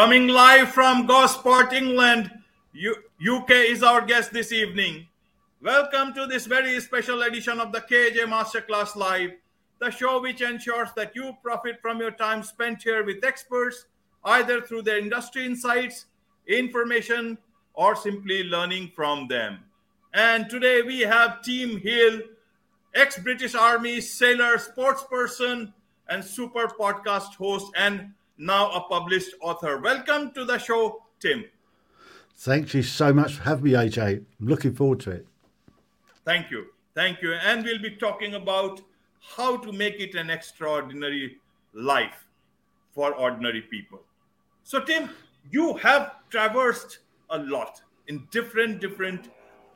Coming 0.00 0.28
live 0.28 0.70
from 0.70 1.04
Gosport, 1.04 1.74
England, 1.74 2.30
UK 2.74 3.50
is 3.50 3.82
our 3.82 4.00
guest 4.00 4.32
this 4.32 4.50
evening. 4.50 5.06
Welcome 5.60 6.14
to 6.14 6.26
this 6.26 6.46
very 6.46 6.80
special 6.80 7.20
edition 7.20 7.60
of 7.60 7.70
the 7.70 7.82
KJ 7.82 8.20
Masterclass 8.20 8.96
Live, 8.96 9.32
the 9.78 9.90
show 9.90 10.22
which 10.22 10.40
ensures 10.40 10.88
that 10.96 11.14
you 11.14 11.36
profit 11.42 11.82
from 11.82 12.00
your 12.00 12.12
time 12.12 12.42
spent 12.42 12.82
here 12.82 13.04
with 13.04 13.22
experts, 13.22 13.84
either 14.24 14.62
through 14.62 14.80
their 14.80 14.96
industry 14.96 15.44
insights, 15.44 16.06
information, 16.46 17.36
or 17.74 17.94
simply 17.94 18.44
learning 18.44 18.92
from 18.96 19.28
them. 19.28 19.58
And 20.14 20.48
today 20.48 20.80
we 20.80 21.00
have 21.00 21.42
Tim 21.42 21.78
Heale, 21.78 22.22
ex 22.94 23.18
British 23.18 23.54
Army 23.54 24.00
sailor, 24.00 24.56
sportsperson, 24.56 25.74
and 26.08 26.24
super 26.24 26.68
podcast 26.68 27.34
host, 27.34 27.70
and 27.76 28.14
now 28.40 28.70
a 28.70 28.80
published 28.80 29.34
author. 29.42 29.78
Welcome 29.78 30.32
to 30.32 30.46
the 30.46 30.56
show, 30.56 31.02
Tim. 31.20 31.44
Thank 32.38 32.72
you 32.72 32.82
so 32.82 33.12
much 33.12 33.34
for 33.34 33.42
having 33.42 33.64
me, 33.64 33.72
AJ. 33.72 34.24
I'm 34.40 34.46
looking 34.46 34.74
forward 34.74 35.00
to 35.00 35.10
it. 35.10 35.26
Thank 36.24 36.50
you. 36.50 36.66
Thank 36.94 37.20
you. 37.20 37.34
And 37.34 37.62
we'll 37.62 37.82
be 37.82 37.90
talking 37.90 38.34
about 38.34 38.80
how 39.36 39.58
to 39.58 39.72
make 39.72 40.00
it 40.00 40.14
an 40.14 40.30
extraordinary 40.30 41.36
life 41.74 42.24
for 42.94 43.14
ordinary 43.14 43.60
people. 43.60 44.00
So, 44.64 44.80
Tim, 44.80 45.10
you 45.50 45.76
have 45.76 46.12
traversed 46.30 47.00
a 47.28 47.38
lot 47.38 47.82
in 48.08 48.26
different, 48.30 48.80
different 48.80 49.28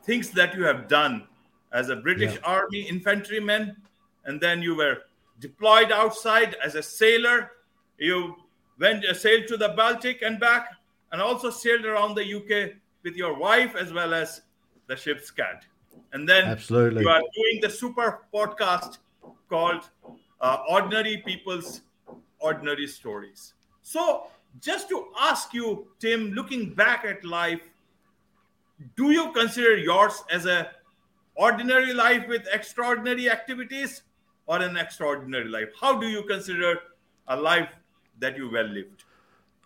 things 0.03 0.31
that 0.31 0.55
you 0.55 0.63
have 0.63 0.87
done 0.87 1.27
as 1.71 1.89
a 1.89 1.97
British 1.97 2.33
yeah. 2.33 2.39
Army 2.43 2.81
infantryman, 2.81 3.75
and 4.25 4.41
then 4.41 4.63
you 4.63 4.75
were 4.75 5.03
deployed 5.39 5.91
outside 5.91 6.55
as 6.63 6.73
a 6.73 6.81
sailor. 6.81 7.51
You 7.99 8.35
went 8.79 9.05
sailed 9.15 9.47
to 9.47 9.57
the 9.57 9.69
Baltic 9.69 10.21
and 10.21 10.39
back, 10.39 10.69
and 11.11 11.21
also 11.21 11.49
sailed 11.49 11.85
around 11.85 12.15
the 12.15 12.35
UK 12.35 12.75
with 13.03 13.15
your 13.15 13.37
wife 13.37 13.75
as 13.75 13.93
well 13.93 14.13
as 14.13 14.41
the 14.87 14.95
ship's 14.95 15.31
cat. 15.31 15.65
And 16.13 16.27
then 16.27 16.45
Absolutely. 16.45 17.03
you 17.03 17.09
are 17.09 17.21
doing 17.35 17.61
the 17.61 17.69
super 17.69 18.25
podcast 18.33 18.97
called 19.49 19.89
uh, 20.41 20.57
Ordinary 20.69 21.23
People's 21.25 21.81
Ordinary 22.39 22.87
Stories. 22.87 23.53
So, 23.81 24.27
just 24.61 24.89
to 24.89 25.07
ask 25.19 25.53
you, 25.53 25.87
Tim, 25.99 26.31
looking 26.31 26.73
back 26.73 27.05
at 27.05 27.25
life, 27.25 27.61
do 28.95 29.11
you 29.11 29.31
consider 29.33 29.77
yours 29.77 30.23
as 30.31 30.45
a 30.45 30.71
ordinary 31.35 31.93
life 31.93 32.27
with 32.27 32.47
extraordinary 32.51 33.29
activities 33.29 34.03
or 34.47 34.61
an 34.61 34.77
extraordinary 34.77 35.49
life? 35.49 35.69
How 35.79 35.99
do 35.99 36.07
you 36.07 36.23
consider 36.23 36.79
a 37.27 37.35
life 37.35 37.69
that 38.19 38.37
you 38.37 38.49
well 38.49 38.65
lived? 38.65 39.03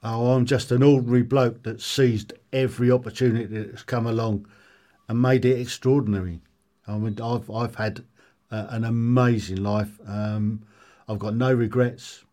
Oh, 0.02 0.32
I'm 0.32 0.46
just 0.46 0.72
an 0.72 0.82
ordinary 0.82 1.24
bloke 1.24 1.64
that 1.64 1.82
seized 1.82 2.34
every 2.54 2.90
opportunity 2.90 3.46
that's 3.46 3.84
come 3.84 4.08
along 4.08 4.48
and 5.08 5.22
made 5.22 5.44
it 5.44 5.60
extraordinary. 5.60 6.42
I 6.88 6.98
mean, 6.98 7.20
I've 7.22 7.50
I've 7.52 7.76
had 7.76 8.06
uh, 8.52 8.68
an 8.70 8.86
amazing 8.86 9.62
life. 9.62 10.00
Um, 10.08 10.64
I've 11.08 11.20
got 11.20 11.36
no 11.36 11.54
regrets. 11.54 12.24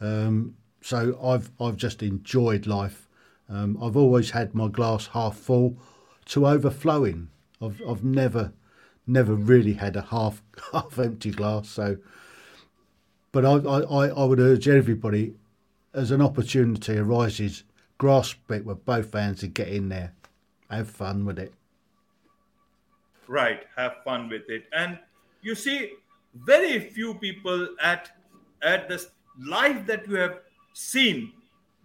Um, 0.00 0.56
so 0.80 1.18
I've 1.22 1.50
I've 1.60 1.76
just 1.76 2.02
enjoyed 2.02 2.66
life. 2.66 3.08
Um, 3.48 3.78
I've 3.80 3.96
always 3.96 4.30
had 4.30 4.54
my 4.54 4.68
glass 4.68 5.06
half 5.08 5.36
full 5.36 5.76
to 6.26 6.46
overflowing. 6.46 7.28
I've 7.62 7.80
I've 7.88 8.02
never 8.02 8.52
never 9.06 9.34
really 9.34 9.74
had 9.74 9.94
a 9.96 10.02
half 10.02 10.42
half 10.72 10.98
empty 10.98 11.30
glass. 11.30 11.68
So, 11.68 11.98
but 13.30 13.44
I 13.44 13.54
I, 13.54 14.08
I 14.08 14.24
would 14.24 14.40
urge 14.40 14.66
everybody 14.68 15.34
as 15.94 16.10
an 16.10 16.20
opportunity 16.20 16.98
arises, 16.98 17.62
grasp 17.98 18.50
it 18.50 18.64
with 18.64 18.84
both 18.84 19.12
hands 19.14 19.42
and 19.42 19.54
get 19.54 19.68
in 19.68 19.88
there. 19.88 20.12
Have 20.70 20.90
fun 20.90 21.24
with 21.24 21.38
it. 21.38 21.54
Right, 23.28 23.62
have 23.76 23.96
fun 24.04 24.28
with 24.28 24.50
it. 24.50 24.64
And 24.76 24.98
you 25.40 25.54
see, 25.54 25.92
very 26.34 26.80
few 26.80 27.14
people 27.14 27.68
at 27.80 28.10
at 28.62 28.88
the 28.88 29.06
life 29.46 29.86
that 29.86 30.08
you 30.08 30.16
have 30.16 30.40
seen, 30.72 31.32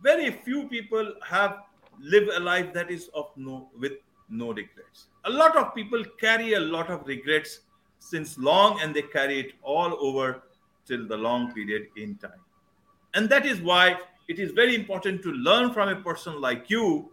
very 0.01 0.31
few 0.31 0.67
people 0.67 1.13
have 1.25 1.59
lived 1.99 2.29
a 2.29 2.39
life 2.39 2.73
that 2.73 2.89
is 2.89 3.09
of 3.13 3.29
no 3.35 3.69
with 3.79 3.93
no 4.29 4.47
regrets. 4.49 5.07
A 5.25 5.29
lot 5.29 5.55
of 5.55 5.75
people 5.75 6.03
carry 6.19 6.53
a 6.53 6.59
lot 6.59 6.89
of 6.89 7.05
regrets 7.05 7.59
since 7.99 8.37
long 8.37 8.79
and 8.81 8.95
they 8.95 9.01
carry 9.01 9.39
it 9.39 9.53
all 9.61 9.97
over 9.99 10.41
till 10.85 11.07
the 11.07 11.17
long 11.17 11.51
period 11.53 11.87
in 11.95 12.15
time. 12.15 12.43
And 13.13 13.29
that 13.29 13.45
is 13.45 13.61
why 13.61 13.97
it 14.27 14.39
is 14.39 14.51
very 14.51 14.75
important 14.75 15.21
to 15.23 15.31
learn 15.31 15.73
from 15.73 15.89
a 15.89 15.95
person 15.95 16.39
like 16.39 16.69
you 16.69 17.09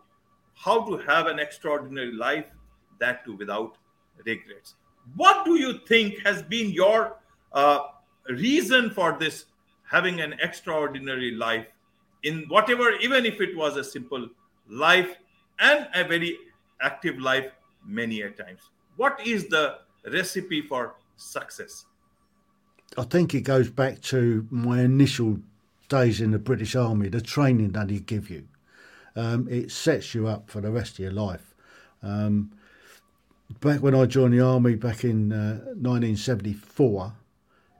how 0.54 0.84
to 0.84 0.96
have 0.98 1.26
an 1.26 1.38
extraordinary 1.38 2.12
life, 2.12 2.46
that 2.98 3.24
too 3.24 3.36
without 3.36 3.76
regrets. 4.24 4.74
What 5.14 5.44
do 5.44 5.56
you 5.56 5.80
think 5.86 6.18
has 6.24 6.42
been 6.42 6.70
your 6.70 7.16
uh, 7.52 7.80
reason 8.28 8.90
for 8.90 9.16
this 9.18 9.44
having 9.88 10.20
an 10.20 10.34
extraordinary 10.42 11.32
life 11.32 11.66
in 12.22 12.44
whatever, 12.48 12.92
even 12.96 13.24
if 13.24 13.40
it 13.40 13.56
was 13.56 13.76
a 13.76 13.84
simple 13.84 14.28
life 14.68 15.16
and 15.58 15.86
a 15.94 16.04
very 16.04 16.38
active 16.80 17.18
life 17.18 17.52
many 17.86 18.22
a 18.22 18.30
times? 18.30 18.60
What 18.96 19.24
is 19.26 19.46
the 19.48 19.78
recipe 20.10 20.62
for 20.62 20.94
success? 21.16 21.84
I 22.96 23.02
think 23.04 23.34
it 23.34 23.42
goes 23.42 23.68
back 23.68 24.00
to 24.02 24.46
my 24.50 24.80
initial 24.80 25.38
days 25.88 26.20
in 26.20 26.30
the 26.30 26.38
British 26.38 26.74
Army, 26.74 27.08
the 27.08 27.20
training 27.20 27.72
that 27.72 27.90
he 27.90 28.00
give 28.00 28.30
you. 28.30 28.46
Um, 29.14 29.48
it 29.50 29.70
sets 29.70 30.14
you 30.14 30.26
up 30.26 30.50
for 30.50 30.60
the 30.60 30.70
rest 30.70 30.94
of 30.94 30.98
your 31.00 31.12
life. 31.12 31.54
Um, 32.02 32.52
back 33.60 33.80
when 33.80 33.94
I 33.94 34.06
joined 34.06 34.34
the 34.34 34.40
army 34.40 34.74
back 34.74 35.04
in 35.04 35.32
uh, 35.32 35.58
1974, 35.76 37.12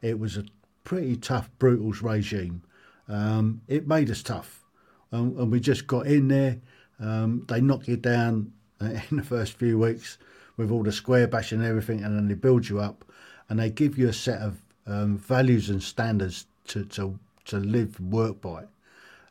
it 0.03 0.19
was 0.19 0.37
a 0.37 0.45
pretty 0.85 1.17
tough, 1.17 1.51
brutal 1.59 1.93
regime. 2.09 2.63
Um, 3.09 3.61
it 3.69 3.87
made 3.87 4.11
us 4.11 4.23
tough, 4.23 4.65
um, 5.13 5.37
and 5.39 5.51
we 5.51 5.61
just 5.61 5.87
got 5.87 6.07
in 6.07 6.29
there. 6.29 6.59
Um, 6.99 7.45
they 7.49 7.61
knock 7.61 7.87
you 7.87 7.97
down 7.97 8.53
uh, 8.81 8.99
in 9.11 9.19
the 9.19 9.23
first 9.23 9.55
few 9.55 9.79
weeks 9.79 10.19
with 10.57 10.71
all 10.71 10.83
the 10.83 10.93
square 10.93 11.27
bashing 11.27 11.61
and 11.61 11.69
everything, 11.69 12.03
and 12.03 12.17
then 12.17 12.29
they 12.29 12.35
build 12.35 12.69
you 12.69 12.81
up, 12.81 13.05
and 13.49 13.59
they 13.59 13.71
give 13.71 13.99
you 13.99 14.09
a 14.09 14.13
set 14.13 14.41
of 14.41 14.63
um, 14.87 15.19
values 15.19 15.69
and 15.69 15.83
standards 15.83 16.47
to, 16.67 16.85
to 16.87 17.19
to 17.47 17.59
live 17.59 17.99
work 18.01 18.41
by. 18.41 18.65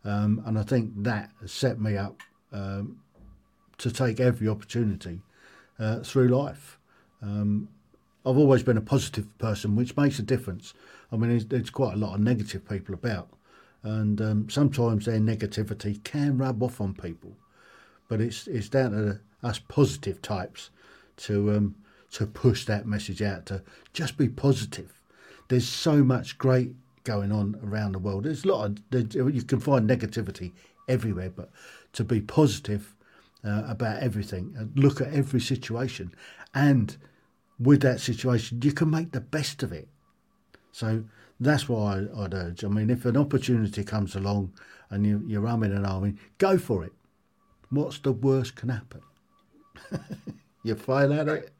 Um, 0.04 0.44
and 0.46 0.58
I 0.58 0.64
think 0.64 0.92
that 1.04 1.32
set 1.46 1.80
me 1.80 1.98
up 1.98 2.22
um, 2.52 3.00
to 3.78 3.92
take 3.92 4.20
every 4.20 4.48
opportunity 4.48 5.22
uh, 5.80 6.00
through 6.00 6.28
life. 6.30 6.80
Um, 7.22 7.70
I've 8.26 8.38
always 8.38 8.64
been 8.64 8.78
a 8.78 8.82
positive 8.82 9.26
person, 9.38 9.76
which 9.76 9.98
makes 9.98 10.20
a 10.20 10.24
difference. 10.24 10.74
I 11.12 11.18
mean, 11.18 11.30
there's, 11.30 11.46
there's 11.46 11.70
quite 11.70 11.94
a 11.94 11.98
lot 11.98 12.16
of 12.16 12.22
negative 12.22 12.68
people 12.68 12.96
about, 12.96 13.30
and 13.84 14.20
um, 14.22 14.50
sometimes 14.50 15.06
their 15.06 15.20
negativity 15.20 16.04
can 16.04 16.38
rub 16.38 16.64
off 16.64 16.82
on 16.82 16.94
people. 16.94 17.36
But 18.08 18.22
it's 18.22 18.48
it's 18.48 18.70
down 18.70 18.92
to 18.92 19.20
us 19.44 19.60
positive 19.60 20.22
types 20.22 20.72
to 21.18 21.52
um, 21.52 21.76
to 22.12 22.26
push 22.26 22.66
that 22.66 22.88
message 22.88 23.22
out 23.22 23.46
to 23.48 23.62
just 23.94 24.18
be 24.18 24.30
positive. 24.30 25.02
There's 25.48 25.68
so 25.68 26.04
much 26.04 26.38
great 26.38 26.74
going 27.06 27.32
on 27.32 27.58
around 27.64 27.94
the 27.94 28.00
world. 28.00 28.26
There's 28.26 28.44
a 28.44 28.48
lot 28.48 28.66
of 28.66 29.16
you 29.16 29.44
can 29.44 29.62
find 29.62 29.90
negativity 29.90 30.52
everywhere, 30.90 31.30
but 31.30 31.50
to 31.94 32.04
be 32.04 32.20
positive 32.20 32.94
uh, 33.46 33.64
about 33.68 34.04
everything 34.04 34.54
and 34.58 34.78
look 34.78 35.00
at 35.00 35.14
every 35.14 35.40
situation, 35.40 36.14
and 36.54 36.98
with 37.58 37.82
that 37.82 38.02
situation, 38.02 38.62
you 38.62 38.74
can 38.74 38.90
make 38.90 39.12
the 39.12 39.22
best 39.22 39.64
of 39.64 39.72
it. 39.72 39.88
So 40.72 41.06
that's 41.40 41.70
why 41.70 42.06
I'd 42.18 42.34
urge. 42.34 42.64
I 42.64 42.68
mean, 42.68 42.90
if 42.90 43.06
an 43.06 43.16
opportunity 43.16 43.84
comes 43.84 44.16
along 44.16 44.54
and 44.90 45.06
you, 45.06 45.24
you're 45.26 45.44
umming 45.44 45.76
and 45.76 45.86
ahhing, 45.86 46.18
go 46.38 46.58
for 46.58 46.84
it. 46.84 46.92
What's 47.70 48.00
the 48.00 48.12
worst 48.12 48.56
can 48.56 48.70
happen? 48.70 49.02
you 50.64 50.76
fail 50.76 51.14
at 51.14 51.28
it. 51.28 51.52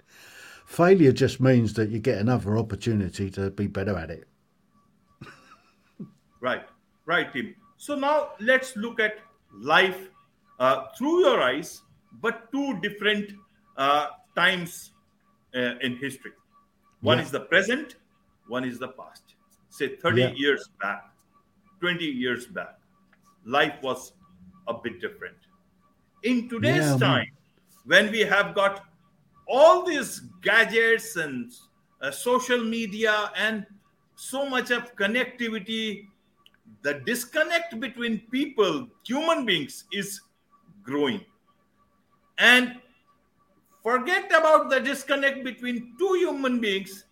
Failure 0.66 1.12
just 1.12 1.40
means 1.40 1.74
that 1.74 1.90
you 1.90 2.00
get 2.00 2.18
another 2.18 2.58
opportunity 2.58 3.30
to 3.32 3.52
be 3.52 3.68
better 3.68 3.98
at 3.98 4.10
it. 4.10 4.28
Right, 6.46 6.68
right, 7.08 7.34
Tim. 7.34 7.56
So 7.78 7.96
now 7.96 8.34
let's 8.40 8.76
look 8.78 9.00
at 9.00 9.18
life 9.52 10.10
uh, 10.60 10.90
through 10.96 11.22
your 11.22 11.42
eyes, 11.42 11.82
but 12.22 12.52
two 12.52 12.80
different 12.82 13.32
uh, 13.78 14.10
times 14.36 14.92
uh, 15.56 15.80
in 15.82 15.98
history. 15.98 16.34
One 17.02 17.18
yeah. 17.18 17.24
is 17.24 17.32
the 17.32 17.40
present, 17.40 17.96
one 18.48 18.64
is 18.64 18.78
the 18.78 18.90
past. 18.90 19.24
Say 19.70 19.96
30 19.96 20.22
yeah. 20.22 20.32
years 20.36 20.70
back, 20.80 21.10
20 21.80 22.06
years 22.06 22.46
back, 22.46 22.78
life 23.44 23.82
was 23.82 24.14
a 24.68 24.76
bit 24.76 25.02
different. 25.02 25.38
In 26.22 26.48
today's 26.48 26.92
yeah, 26.92 26.98
time, 26.98 27.32
when 27.86 28.12
we 28.12 28.20
have 28.20 28.54
got 28.54 28.84
all 29.48 29.84
these 29.84 30.20
gadgets 30.44 31.16
and 31.16 31.52
uh, 32.04 32.12
social 32.12 32.64
media 32.64 33.32
and 33.36 33.66
so 34.16 34.48
much 34.48 34.70
of 34.70 34.96
connectivity 34.96 36.06
the 36.82 36.96
disconnect 37.06 37.80
between 37.80 38.20
people, 38.32 38.88
human 39.06 39.46
beings, 39.46 39.86
is 39.92 40.22
growing. 40.84 41.22
And 42.38 42.76
forget 43.84 44.26
about 44.28 44.70
the 44.70 44.80
disconnect 44.80 45.44
between 45.44 45.96
two 45.98 46.14
human 46.16 46.60
beings. 46.60 47.06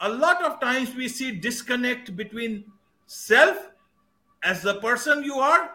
A 0.00 0.08
lot 0.08 0.42
of 0.44 0.60
times 0.60 0.94
we 0.94 1.08
see 1.08 1.30
disconnect 1.30 2.16
between 2.16 2.64
self 3.06 3.70
as 4.42 4.62
the 4.62 4.74
person 4.80 5.22
you 5.22 5.34
are 5.34 5.72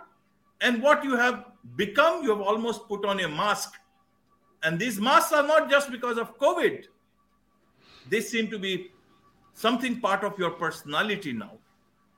and 0.62 0.82
what 0.82 1.04
you 1.04 1.16
have 1.16 1.46
become. 1.76 2.24
You 2.24 2.30
have 2.32 2.42
almost 2.42 2.88
put 2.88 3.06
on 3.06 3.20
a 3.20 3.28
mask. 3.28 3.74
And 4.64 4.80
these 4.80 5.00
masks 5.00 5.32
are 5.32 5.46
not 5.46 5.70
just 5.70 5.92
because 5.92 6.18
of 6.18 6.40
COVID, 6.40 6.86
they 8.10 8.22
seem 8.22 8.50
to 8.50 8.58
be 8.58 8.92
something 9.54 10.00
part 10.00 10.24
of 10.24 10.38
your 10.40 10.52
personality 10.52 11.34
now. 11.34 11.54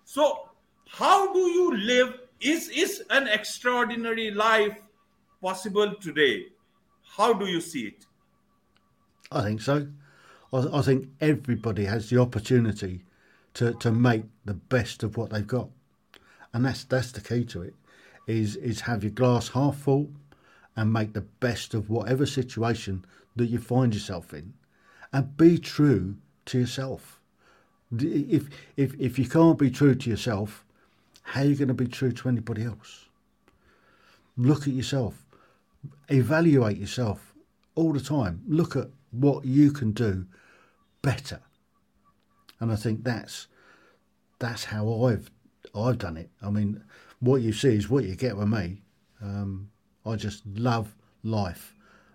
So, 0.05 0.46
how 0.89 1.33
do 1.33 1.39
you 1.39 1.75
live? 1.75 2.19
Is, 2.39 2.69
is 2.69 3.03
an 3.09 3.27
extraordinary 3.27 4.31
life 4.31 4.77
possible 5.41 5.95
today? 5.95 6.47
How 7.15 7.33
do 7.33 7.45
you 7.45 7.61
see 7.61 7.87
it? 7.87 8.05
I 9.31 9.43
think 9.43 9.61
so. 9.61 9.87
I, 10.53 10.67
I 10.71 10.81
think 10.81 11.09
everybody 11.19 11.85
has 11.85 12.09
the 12.09 12.19
opportunity 12.19 13.03
to, 13.55 13.73
to 13.73 13.91
make 13.91 14.23
the 14.45 14.53
best 14.53 15.03
of 15.03 15.17
what 15.17 15.31
they've 15.31 15.45
got, 15.45 15.69
and 16.53 16.65
that's 16.65 16.83
that's 16.83 17.11
the 17.11 17.21
key 17.21 17.43
to 17.45 17.63
it. 17.63 17.73
Is 18.27 18.55
is 18.57 18.81
have 18.81 19.03
your 19.03 19.11
glass 19.11 19.49
half 19.49 19.77
full, 19.77 20.11
and 20.75 20.93
make 20.93 21.13
the 21.13 21.21
best 21.21 21.73
of 21.73 21.89
whatever 21.89 22.25
situation 22.25 23.03
that 23.35 23.47
you 23.47 23.57
find 23.57 23.93
yourself 23.93 24.33
in, 24.33 24.53
and 25.11 25.35
be 25.37 25.57
true 25.57 26.17
to 26.45 26.59
yourself. 26.59 27.19
If 27.91 28.47
if 28.75 28.93
if 28.99 29.17
you 29.17 29.27
can't 29.27 29.57
be 29.57 29.71
true 29.71 29.95
to 29.95 30.09
yourself, 30.09 30.63
how 31.27 31.41
are 31.41 31.45
you 31.45 31.55
going 31.55 31.67
to 31.67 31.73
be 31.73 31.87
true 31.87 32.13
to 32.13 32.29
anybody 32.29 32.63
else? 32.63 33.09
Look 34.37 34.61
at 34.61 34.73
yourself, 34.73 35.25
evaluate 36.07 36.77
yourself 36.77 37.33
all 37.75 37.91
the 37.91 37.99
time. 37.99 38.43
Look 38.47 38.77
at 38.77 38.87
what 39.11 39.43
you 39.43 39.73
can 39.73 39.91
do 39.91 40.25
better. 41.01 41.41
And 42.61 42.71
I 42.71 42.77
think 42.77 43.03
that's 43.03 43.47
that's 44.39 44.63
how 44.63 45.03
I've 45.03 45.29
I've 45.75 45.97
done 45.97 46.15
it. 46.15 46.29
I 46.41 46.49
mean, 46.49 46.81
what 47.19 47.41
you 47.41 47.51
see 47.51 47.75
is 47.75 47.89
what 47.89 48.05
you 48.05 48.15
get 48.15 48.37
with 48.37 48.47
me. 48.47 48.83
Um, 49.21 49.69
I 50.05 50.15
just 50.15 50.45
love 50.47 50.95
life, 51.23 51.73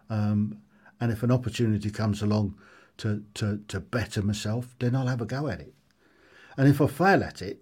um, 0.09 0.57
and 1.01 1.13
if 1.13 1.23
an 1.23 1.31
opportunity 1.31 1.91
comes 1.91 2.23
along 2.23 2.55
to, 2.97 3.23
to 3.35 3.61
to 3.69 3.79
better 3.79 4.23
myself, 4.23 4.75
then 4.79 4.97
I'll 4.97 5.09
have 5.09 5.21
a 5.21 5.27
go 5.27 5.49
at 5.49 5.61
it. 5.61 5.75
And 6.57 6.67
if 6.67 6.81
I 6.81 6.87
fail 6.87 7.23
at 7.23 7.43
it, 7.43 7.62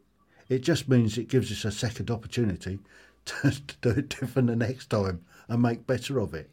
it 0.50 0.58
just 0.58 0.88
means 0.88 1.17
it 1.17 1.29
gives 1.29 1.50
us 1.52 1.64
a 1.64 1.70
second 1.70 2.11
opportunity 2.11 2.81
to, 3.25 3.50
to 3.50 3.76
do 3.81 3.91
it 3.91 4.08
different 4.11 4.49
the 4.49 4.56
next 4.56 4.91
time 4.91 5.25
and 5.49 5.62
make 5.62 5.87
better 5.87 6.19
of 6.19 6.35
it. 6.35 6.50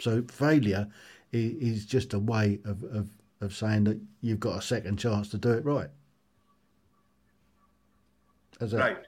So 0.00 0.22
failure 0.22 0.88
is 1.32 1.86
just 1.86 2.12
a 2.12 2.18
way 2.18 2.58
of, 2.64 2.82
of, 2.82 3.08
of 3.40 3.54
saying 3.54 3.84
that 3.84 3.98
you've 4.20 4.40
got 4.40 4.58
a 4.58 4.62
second 4.62 4.98
chance 4.98 5.28
to 5.30 5.38
do 5.38 5.52
it 5.52 5.64
right. 5.64 5.88
Right. 8.60 8.98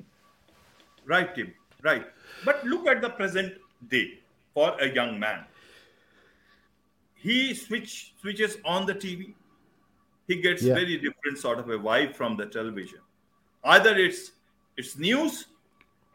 right, 1.06 1.34
Tim. 1.34 1.54
Right. 1.82 2.06
But 2.44 2.64
look 2.64 2.86
at 2.86 3.00
the 3.00 3.10
present 3.10 3.54
day 3.88 4.18
for 4.54 4.76
a 4.80 4.92
young 4.92 5.18
man. 5.18 5.44
He 7.14 7.54
switch 7.54 8.14
switches 8.20 8.58
on 8.64 8.86
the 8.86 8.94
TV. 8.94 9.34
He 10.28 10.36
gets 10.40 10.62
yeah. 10.62 10.74
very 10.74 10.96
different 10.98 11.38
sort 11.38 11.58
of 11.58 11.68
a 11.70 11.78
vibe 11.78 12.14
from 12.14 12.36
the 12.36 12.46
television. 12.46 13.00
Either 13.66 13.96
it's 13.96 14.32
it's 14.76 14.96
news, 14.96 15.46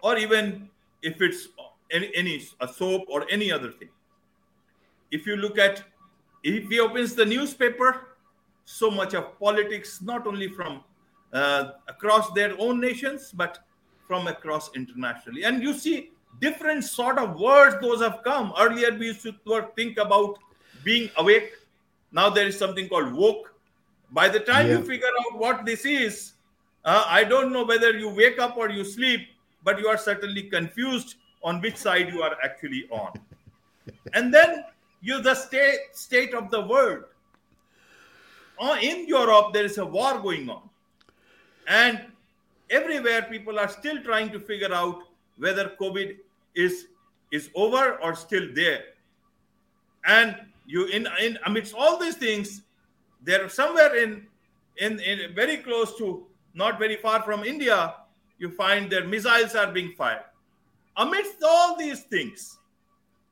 or 0.01 0.18
even 0.18 0.69
if 1.01 1.21
it's 1.21 1.50
any, 1.92 2.12
any 2.15 2.44
a 2.62 2.68
soap 2.68 3.03
or 3.07 3.25
any 3.30 3.51
other 3.51 3.71
thing. 3.71 3.89
If 5.12 5.27
you 5.27 5.36
look 5.36 5.57
at 5.57 5.83
if 6.44 6.69
he 6.69 6.80
opens 6.80 7.13
the 7.13 7.25
newspaper, 7.25 8.07
so 8.65 8.89
much 8.89 9.13
of 9.13 9.38
politics, 9.39 10.01
not 10.01 10.25
only 10.25 10.48
from 10.48 10.83
uh, 11.33 11.71
across 11.88 12.31
their 12.31 12.59
own 12.59 12.80
nations, 12.80 13.31
but 13.31 13.59
from 14.07 14.27
across 14.27 14.71
internationally. 14.75 15.44
And 15.44 15.62
you 15.62 15.74
see 15.74 16.12
different 16.39 16.83
sort 16.83 17.18
of 17.18 17.39
words 17.39 17.75
those 17.81 18.01
have 18.01 18.21
come. 18.24 18.53
Earlier 18.59 18.98
we 18.98 19.07
used 19.07 19.21
to 19.24 19.33
think 19.75 19.98
about 19.98 20.39
being 20.83 21.09
awake. 21.18 21.53
Now 22.12 22.30
there 22.30 22.48
is 22.48 22.57
something 22.57 22.88
called 22.89 23.13
woke. 23.13 23.53
By 24.12 24.27
the 24.27 24.39
time 24.39 24.68
yeah. 24.68 24.77
you 24.77 24.83
figure 24.83 25.07
out 25.21 25.39
what 25.39 25.65
this 25.65 25.86
is, 25.86 26.33
uh, 26.83 27.06
I 27.07 27.24
don't 27.24 27.51
know 27.54 27.63
whether 27.63 27.98
you 27.98 28.10
wake 28.10 28.39
up 28.39 28.57
or 28.57 28.69
you 28.69 28.83
sleep, 28.83 29.28
but 29.63 29.80
you 29.80 29.88
are 29.88 29.98
certainly 29.98 30.44
confused 30.44 31.16
on 31.44 31.62
which 31.62 31.78
side 31.78 32.12
you 32.13 32.22
are 32.22 32.36
actually 32.44 32.88
on. 32.89 33.13
and 34.13 34.33
then 34.33 34.66
you 35.01 35.22
the 35.22 35.36
state 35.36 35.80
state 35.94 36.33
of 36.33 36.50
the 36.51 36.62
world. 36.62 37.06
Uh, 38.60 38.78
in 38.81 39.07
Europe, 39.07 39.54
there 39.54 39.66
is 39.66 39.80
a 39.80 39.86
war 39.86 40.19
going 40.19 40.50
on. 40.50 40.69
And 41.68 42.06
everywhere 42.69 43.24
people 43.24 43.60
are 43.60 43.68
still 43.69 44.01
trying 44.04 44.30
to 44.31 44.39
figure 44.39 44.74
out 44.74 45.04
whether 45.38 45.74
COVID 45.80 46.18
is 46.56 46.88
is 47.31 47.50
over 47.56 47.98
or 48.01 48.16
still 48.16 48.48
there. 48.54 48.84
And 50.06 50.36
you 50.66 50.86
in, 50.86 51.07
in 51.22 51.38
amidst 51.45 51.74
all 51.74 51.98
these 51.98 52.16
things, 52.16 52.62
there 53.24 53.48
somewhere 53.50 53.95
in, 53.95 54.27
in 54.77 55.00
in 55.00 55.34
very 55.34 55.57
close 55.57 55.98
to 55.98 56.25
not 56.53 56.80
very 56.80 56.98
far 56.98 57.21
from 57.24 57.44
India, 57.44 57.95
you 58.38 58.50
find 58.50 58.92
their 58.92 59.06
missiles 59.06 59.56
are 59.56 59.71
being 59.71 59.94
fired. 59.98 60.24
Amidst 60.98 61.44
all 61.44 61.77
these 61.77 62.01
things, 62.01 62.57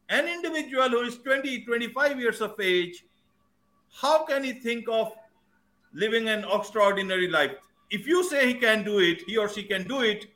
an 0.10 0.28
individual 0.28 0.90
who 0.90 1.02
is 1.02 1.18
20, 1.18 1.66
25 1.66 2.20
years 2.20 2.42
of 2.42 2.60
age, 2.60 3.04
how 3.92 4.26
can 4.26 4.44
he 4.44 4.54
think 4.54 4.88
of 4.88 5.12
living 5.94 6.30
an 6.30 6.46
extraordinary 6.52 7.28
life? 7.28 7.52
If 7.90 8.08
you 8.08 8.24
say 8.24 8.48
he 8.48 8.54
can 8.54 8.84
do 8.84 9.00
it, 9.00 9.22
he 9.26 9.38
or 9.38 9.50
she 9.50 9.64
can 9.64 9.88
do 9.88 10.02
it, 10.02 10.28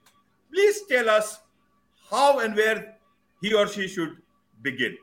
please 0.52 0.82
tell 0.90 1.10
us 1.10 1.40
how 2.10 2.40
and 2.40 2.56
where 2.56 2.98
he 3.42 3.54
or 3.54 3.68
she 3.68 3.88
should 3.88 4.18
begin. 4.62 4.98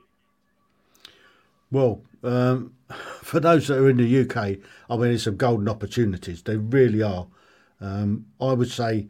Well, 1.70 2.02
um, 2.22 2.74
for 3.22 3.40
those 3.40 3.68
that 3.68 3.78
are 3.78 3.88
in 3.88 3.98
the 3.98 4.20
UK, 4.20 4.36
I 4.88 4.96
mean, 4.96 5.00
there's 5.00 5.24
some 5.24 5.36
golden 5.36 5.68
opportunities. 5.68 6.42
They 6.42 6.56
really 6.56 7.02
are. 7.02 7.26
Um, 7.80 8.26
I 8.40 8.52
would 8.52 8.70
say 8.70 9.08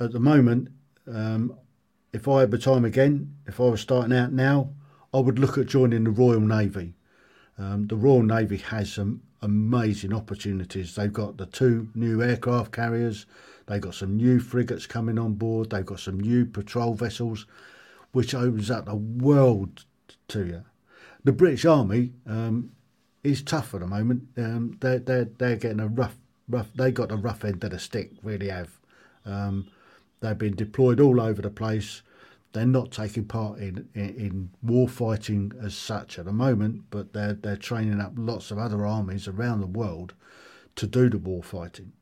at 0.00 0.12
the 0.12 0.20
moment, 0.20 0.68
um, 1.06 1.56
if 2.12 2.28
I 2.28 2.40
had 2.40 2.50
the 2.50 2.58
time 2.58 2.84
again, 2.84 3.36
if 3.46 3.60
I 3.60 3.64
was 3.64 3.80
starting 3.80 4.16
out 4.16 4.32
now, 4.32 4.70
I 5.14 5.18
would 5.18 5.38
look 5.38 5.58
at 5.58 5.66
joining 5.66 6.04
the 6.04 6.10
Royal 6.10 6.40
Navy. 6.40 6.94
Um, 7.58 7.86
the 7.86 7.96
Royal 7.96 8.22
Navy 8.22 8.56
has 8.58 8.92
some 8.92 9.22
amazing 9.42 10.12
opportunities. 10.12 10.94
They've 10.94 11.12
got 11.12 11.36
the 11.36 11.46
two 11.46 11.88
new 11.94 12.22
aircraft 12.22 12.72
carriers, 12.72 13.26
they've 13.66 13.80
got 13.80 13.94
some 13.94 14.16
new 14.16 14.40
frigates 14.40 14.86
coming 14.86 15.18
on 15.18 15.34
board, 15.34 15.70
they've 15.70 15.84
got 15.86 16.00
some 16.00 16.18
new 16.18 16.46
patrol 16.46 16.94
vessels, 16.94 17.46
which 18.12 18.34
opens 18.34 18.70
up 18.70 18.86
the 18.86 18.96
world 18.96 19.84
to 20.28 20.46
you. 20.46 20.64
The 21.24 21.32
British 21.32 21.64
Army 21.64 22.12
um, 22.26 22.72
is 23.22 23.42
tough 23.42 23.74
at 23.74 23.80
the 23.80 23.86
moment. 23.86 24.28
Um, 24.36 24.76
they're, 24.80 24.98
they're, 24.98 25.24
they're 25.24 25.56
getting 25.56 25.80
a 25.80 25.88
rough 25.88 26.16
rough. 26.48 26.68
They 26.74 26.90
got 26.90 27.08
the 27.08 27.16
rough 27.16 27.44
end 27.44 27.62
of 27.64 27.70
the 27.70 27.78
stick. 27.78 28.12
Really 28.22 28.48
have. 28.48 28.78
Um, 29.24 29.68
they've 30.20 30.38
been 30.38 30.56
deployed 30.56 31.00
all 31.00 31.20
over 31.20 31.42
the 31.42 31.50
place. 31.50 32.02
They're 32.52 32.66
not 32.66 32.90
taking 32.90 33.24
part 33.24 33.58
in, 33.60 33.88
in, 33.94 34.08
in 34.10 34.50
war 34.62 34.88
fighting 34.88 35.52
as 35.62 35.74
such 35.74 36.18
at 36.18 36.26
the 36.26 36.32
moment, 36.32 36.84
but 36.90 37.12
they're 37.12 37.34
they're 37.34 37.56
training 37.56 38.00
up 38.00 38.12
lots 38.16 38.50
of 38.50 38.58
other 38.58 38.86
armies 38.86 39.26
around 39.26 39.60
the 39.60 39.66
world 39.66 40.12
to 40.76 40.86
do 40.86 41.08
the 41.08 41.18
war 41.18 41.42
fighting. 41.42 41.92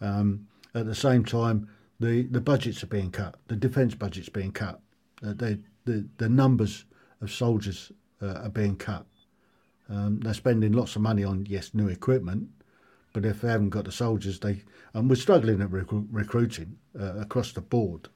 Um, 0.00 0.46
at 0.74 0.86
the 0.86 0.94
same 0.94 1.24
time, 1.24 1.68
the, 2.00 2.22
the 2.22 2.40
budgets 2.40 2.82
are 2.82 2.88
being 2.88 3.10
cut. 3.10 3.36
The 3.48 3.56
defence 3.56 3.94
budget's 3.94 4.28
being 4.28 4.52
cut. 4.52 4.80
Uh, 5.24 5.34
they, 5.34 5.58
the 5.84 6.06
the 6.18 6.28
numbers 6.28 6.84
of 7.20 7.30
soldiers 7.32 7.92
uh, 8.20 8.34
are 8.44 8.48
being 8.48 8.76
cut. 8.76 9.06
Um, 9.88 10.20
they're 10.20 10.34
spending 10.34 10.72
lots 10.72 10.96
of 10.96 11.02
money 11.02 11.24
on 11.24 11.46
yes 11.48 11.74
new 11.74 11.88
equipment, 11.88 12.48
but 13.12 13.24
if 13.24 13.40
they 13.40 13.48
haven't 13.48 13.70
got 13.70 13.84
the 13.84 13.92
soldiers, 13.92 14.38
they 14.40 14.62
and 14.94 15.08
we're 15.08 15.16
struggling 15.16 15.60
at 15.60 15.70
recruiting 15.70 16.76
uh, 16.98 17.14
across 17.16 17.52
the 17.52 17.60
board, 17.60 18.08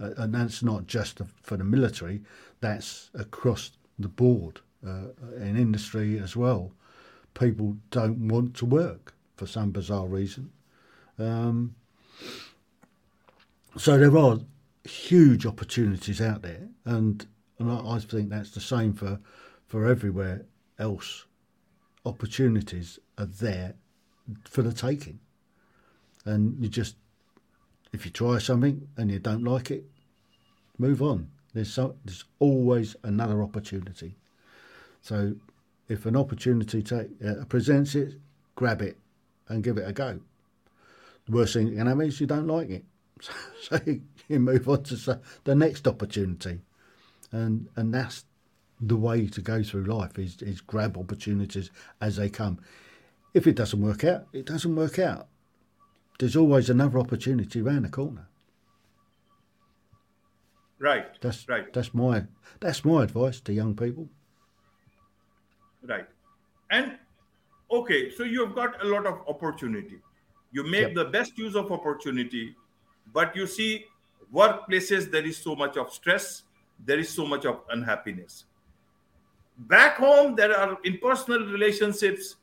uh, 0.00 0.10
and 0.16 0.34
that's 0.34 0.62
not 0.62 0.86
just 0.86 1.20
for 1.42 1.56
the 1.56 1.64
military. 1.64 2.22
That's 2.60 3.10
across 3.14 3.72
the 3.98 4.08
board 4.08 4.60
uh, 4.86 5.08
in 5.36 5.56
industry 5.56 6.18
as 6.18 6.36
well. 6.36 6.72
People 7.34 7.76
don't 7.90 8.28
want 8.28 8.54
to 8.56 8.66
work 8.66 9.14
for 9.36 9.46
some 9.46 9.70
bizarre 9.70 10.06
reason. 10.06 10.50
Um, 11.18 11.74
so 13.76 13.96
there 13.98 14.16
are 14.16 14.38
huge 14.84 15.46
opportunities 15.46 16.20
out 16.20 16.42
there, 16.42 16.68
and, 16.84 17.26
and 17.58 17.70
I, 17.70 17.96
I 17.96 17.98
think 17.98 18.30
that's 18.30 18.50
the 18.50 18.60
same 18.60 18.92
for 18.94 19.20
for 19.66 19.86
everywhere 19.86 20.46
else. 20.78 21.26
Opportunities 22.06 22.98
are 23.18 23.26
there 23.26 23.74
for 24.44 24.62
the 24.62 24.72
taking, 24.72 25.20
and 26.24 26.62
you 26.62 26.68
just 26.68 26.96
if 27.92 28.04
you 28.04 28.10
try 28.10 28.38
something 28.38 28.86
and 28.96 29.10
you 29.10 29.18
don't 29.18 29.44
like 29.44 29.70
it, 29.70 29.84
move 30.78 31.02
on. 31.02 31.30
There's 31.54 31.72
so, 31.72 31.96
there's 32.04 32.24
always 32.38 32.96
another 33.02 33.42
opportunity. 33.42 34.16
So 35.00 35.34
if 35.88 36.06
an 36.06 36.16
opportunity 36.16 36.82
take, 36.82 37.08
uh, 37.26 37.44
presents 37.48 37.94
it, 37.94 38.14
grab 38.54 38.82
it 38.82 38.98
and 39.48 39.64
give 39.64 39.78
it 39.78 39.88
a 39.88 39.92
go. 39.92 40.20
The 41.26 41.32
worst 41.32 41.54
thing 41.54 41.70
that 41.70 41.76
can 41.76 41.86
happen 41.86 42.06
is 42.06 42.20
you 42.20 42.26
don't 42.26 42.46
like 42.46 42.70
it. 42.70 42.84
So, 43.60 43.78
you 44.28 44.38
move 44.38 44.68
on 44.68 44.84
to 44.84 45.20
the 45.44 45.54
next 45.54 45.88
opportunity. 45.88 46.60
And 47.32 47.68
and 47.76 47.92
that's 47.92 48.24
the 48.80 48.96
way 48.96 49.26
to 49.26 49.40
go 49.42 49.62
through 49.62 49.84
life 49.84 50.18
is, 50.18 50.40
is 50.40 50.60
grab 50.60 50.96
opportunities 50.96 51.70
as 52.00 52.16
they 52.16 52.30
come. 52.30 52.60
If 53.38 53.46
it 53.46 53.54
doesn't 53.54 53.80
work 53.80 54.02
out, 54.02 54.26
it 54.32 54.46
doesn't 54.46 54.74
work 54.74 54.98
out. 54.98 55.28
There's 56.18 56.34
always 56.34 56.70
another 56.70 56.98
opportunity 56.98 57.60
around 57.60 57.84
the 57.84 57.88
corner. 57.88 58.26
Right. 60.80 61.06
That's 61.20 61.48
right. 61.48 61.72
That's 61.72 61.94
my 61.94 62.24
that's 62.58 62.84
my 62.84 63.04
advice 63.04 63.40
to 63.42 63.52
young 63.52 63.76
people. 63.76 64.08
Right. 65.84 66.08
And 66.68 66.98
okay, 67.70 68.10
so 68.10 68.24
you've 68.24 68.56
got 68.56 68.82
a 68.84 68.88
lot 68.88 69.06
of 69.06 69.20
opportunity. 69.28 70.00
You 70.50 70.64
make 70.64 70.88
yep. 70.88 70.94
the 70.96 71.04
best 71.04 71.38
use 71.38 71.54
of 71.54 71.70
opportunity, 71.70 72.56
but 73.12 73.36
you 73.36 73.46
see 73.46 73.84
workplaces 74.34 75.12
there 75.12 75.24
is 75.24 75.36
so 75.36 75.54
much 75.54 75.76
of 75.76 75.92
stress, 75.92 76.42
there 76.84 76.98
is 76.98 77.08
so 77.08 77.24
much 77.24 77.46
of 77.46 77.60
unhappiness. 77.70 78.46
Back 79.58 79.98
home, 79.98 80.34
there 80.34 80.58
are 80.58 80.76
in 80.82 80.98
personal 80.98 81.46
relationships, 81.46 82.34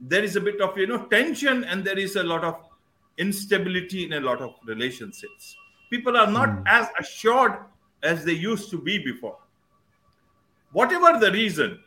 there 0.00 0.24
is 0.24 0.36
a 0.36 0.40
bit 0.40 0.60
of 0.60 0.76
you 0.78 0.86
know 0.86 1.04
tension 1.06 1.64
and 1.64 1.84
there 1.84 1.98
is 1.98 2.16
a 2.16 2.22
lot 2.22 2.44
of 2.44 2.56
instability 3.18 4.04
in 4.04 4.14
a 4.14 4.20
lot 4.20 4.40
of 4.40 4.54
relationships. 4.64 5.56
People 5.90 6.16
are 6.16 6.30
not 6.30 6.48
mm. 6.48 6.62
as 6.66 6.88
assured 6.98 7.58
as 8.02 8.24
they 8.24 8.32
used 8.32 8.70
to 8.70 8.80
be 8.80 8.98
before. 8.98 9.36
Whatever 10.72 11.18
the 11.18 11.30
reason 11.32 11.78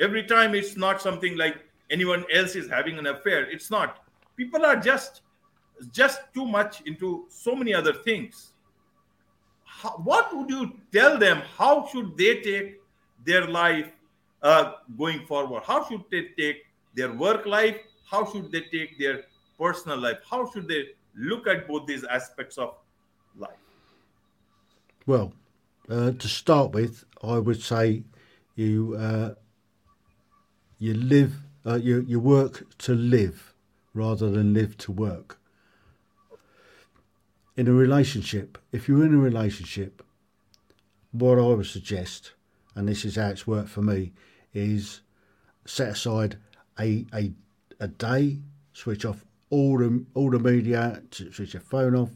every 0.00 0.24
time 0.24 0.54
it's 0.54 0.76
not 0.76 1.00
something 1.00 1.36
like 1.36 1.56
anyone 1.90 2.24
else 2.32 2.56
is 2.56 2.68
having 2.68 2.98
an 2.98 3.06
affair 3.06 3.50
it's 3.50 3.70
not. 3.70 3.98
People 4.36 4.66
are 4.66 4.76
just 4.76 5.22
just 5.90 6.20
too 6.34 6.46
much 6.46 6.82
into 6.82 7.26
so 7.28 7.54
many 7.54 7.74
other 7.74 7.92
things. 7.92 8.52
How, 9.64 9.90
what 9.90 10.36
would 10.36 10.50
you 10.50 10.78
tell 10.92 11.18
them? 11.18 11.42
How 11.56 11.86
should 11.86 12.16
they 12.16 12.40
take 12.40 12.80
their 13.24 13.46
life 13.46 13.90
uh, 14.42 14.74
going 14.98 15.26
forward? 15.26 15.62
How 15.66 15.88
should 15.88 16.04
they 16.10 16.28
take 16.38 16.64
their 16.94 17.12
work 17.12 17.46
life 17.46 17.76
how 18.10 18.24
should 18.30 18.50
they 18.52 18.62
take 18.72 18.98
their 18.98 19.24
personal 19.58 19.98
life 19.98 20.18
how 20.28 20.50
should 20.50 20.68
they 20.68 20.84
look 21.14 21.46
at 21.46 21.68
both 21.68 21.86
these 21.86 22.04
aspects 22.04 22.58
of 22.58 22.74
life? 23.36 23.50
Well, 25.06 25.32
uh, 25.88 26.12
to 26.12 26.28
start 26.28 26.72
with, 26.72 27.04
I 27.22 27.38
would 27.38 27.60
say 27.60 28.04
you 28.54 28.96
uh, 28.98 29.34
you 30.78 30.94
live 30.94 31.34
uh, 31.66 31.76
you 31.76 32.04
you 32.06 32.20
work 32.20 32.66
to 32.78 32.94
live 32.94 33.54
rather 33.94 34.30
than 34.30 34.54
live 34.54 34.76
to 34.78 34.92
work. 34.92 35.38
In 37.56 37.68
a 37.68 37.72
relationship, 37.72 38.56
if 38.72 38.88
you're 38.88 39.04
in 39.04 39.14
a 39.14 39.18
relationship, 39.18 40.02
what 41.10 41.38
I 41.38 41.42
would 41.42 41.66
suggest, 41.66 42.32
and 42.74 42.88
this 42.88 43.04
is 43.04 43.16
how 43.16 43.28
it's 43.28 43.46
worked 43.46 43.68
for 43.68 43.82
me, 43.82 44.12
is 44.54 45.02
set 45.66 45.90
aside 45.90 46.38
a 46.78 47.04
a 47.12 47.32
a 47.80 47.88
day, 47.88 48.38
switch 48.72 49.04
off 49.04 49.24
all 49.50 49.78
the 49.78 50.04
all 50.14 50.30
the 50.30 50.38
media, 50.38 51.02
switch 51.10 51.54
your 51.54 51.62
phone 51.62 51.94
off, 51.94 52.10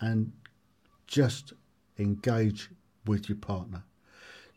and 0.00 0.32
just 1.06 1.52
engage 1.98 2.70
with 3.06 3.28
your 3.28 3.38
partner. 3.38 3.84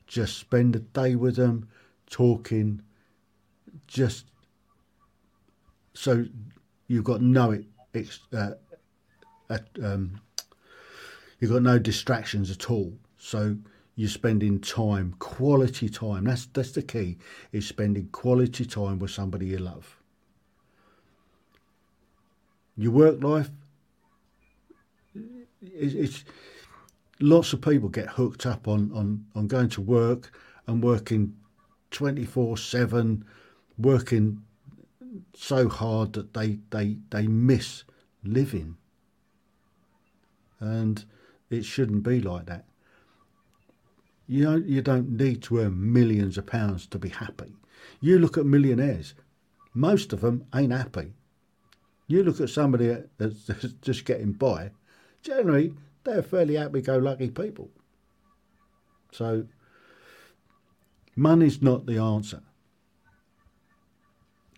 Just 0.08 0.38
spend 0.38 0.76
a 0.76 0.80
day 0.80 1.16
with 1.16 1.36
them, 1.36 1.70
talking. 2.10 2.82
Just 3.88 4.26
so 5.94 6.26
you've 6.88 7.04
got 7.04 7.22
no 7.22 7.64
uh, 8.34 8.52
uh, 9.50 9.58
um, 9.84 10.22
you've 11.40 11.52
got 11.52 11.62
no 11.62 11.80
distractions 11.80 12.50
at 12.50 12.70
all. 12.70 12.94
So 13.18 13.58
you're 13.96 14.10
spending 14.10 14.60
time, 14.60 15.16
quality 15.20 15.90
time. 15.90 16.26
That's 16.26 16.48
that's 16.48 16.72
the 16.72 16.82
key. 16.82 17.18
Is 17.52 17.68
spending 17.68 18.10
quality 18.12 18.66
time 18.66 19.00
with 19.00 19.12
somebody 19.12 19.48
you 19.48 19.60
love 19.60 20.00
your 22.76 22.92
work 22.92 23.24
life. 23.24 23.50
It's, 25.62 25.94
it's 25.94 26.26
lots 27.20 27.54
of 27.54 27.62
people 27.62 27.90
get 27.90 28.10
hooked 28.10 28.46
up 28.46 28.68
on, 28.68 28.92
on, 28.94 29.26
on 29.36 29.48
going 29.48 29.70
to 29.70 29.82
work 29.82 30.38
and 30.68 30.84
working 30.84 31.36
24 31.92 32.58
7, 32.58 33.26
working 33.78 34.42
so 35.36 35.70
hard 35.70 36.14
that 36.14 36.34
they, 36.34 36.60
they, 36.72 36.98
they 37.12 37.28
miss 37.28 37.84
living. 38.24 38.78
And 40.60 41.04
it 41.50 41.66
shouldn't 41.66 42.04
be 42.04 42.22
like 42.22 42.46
that. 42.48 42.66
You 44.28 44.44
don't, 44.44 44.66
you 44.66 44.82
don't 44.82 45.12
need 45.12 45.44
to 45.44 45.60
earn 45.60 45.94
millions 45.94 46.38
of 46.38 46.46
pounds 46.46 46.88
to 46.88 47.00
be 47.00 47.10
happy. 47.10 47.54
You 48.00 48.20
look 48.20 48.38
at 48.38 48.46
millionaires, 48.46 49.14
most 49.74 50.14
of 50.14 50.22
them 50.22 50.46
ain't 50.56 50.72
happy. 50.72 51.14
You 52.08 52.24
look 52.24 52.40
at 52.40 52.50
somebody 52.50 52.96
that's 53.18 53.50
just 53.82 54.06
getting 54.06 54.32
by, 54.34 54.72
generally, 55.22 55.74
they're 56.04 56.22
fairly 56.22 56.56
happy 56.56 56.82
go 56.82 56.98
lucky 56.98 57.30
people. 57.30 57.70
So, 59.12 59.46
money's 61.16 61.62
not 61.62 61.86
the 61.86 61.98
answer. 61.98 62.42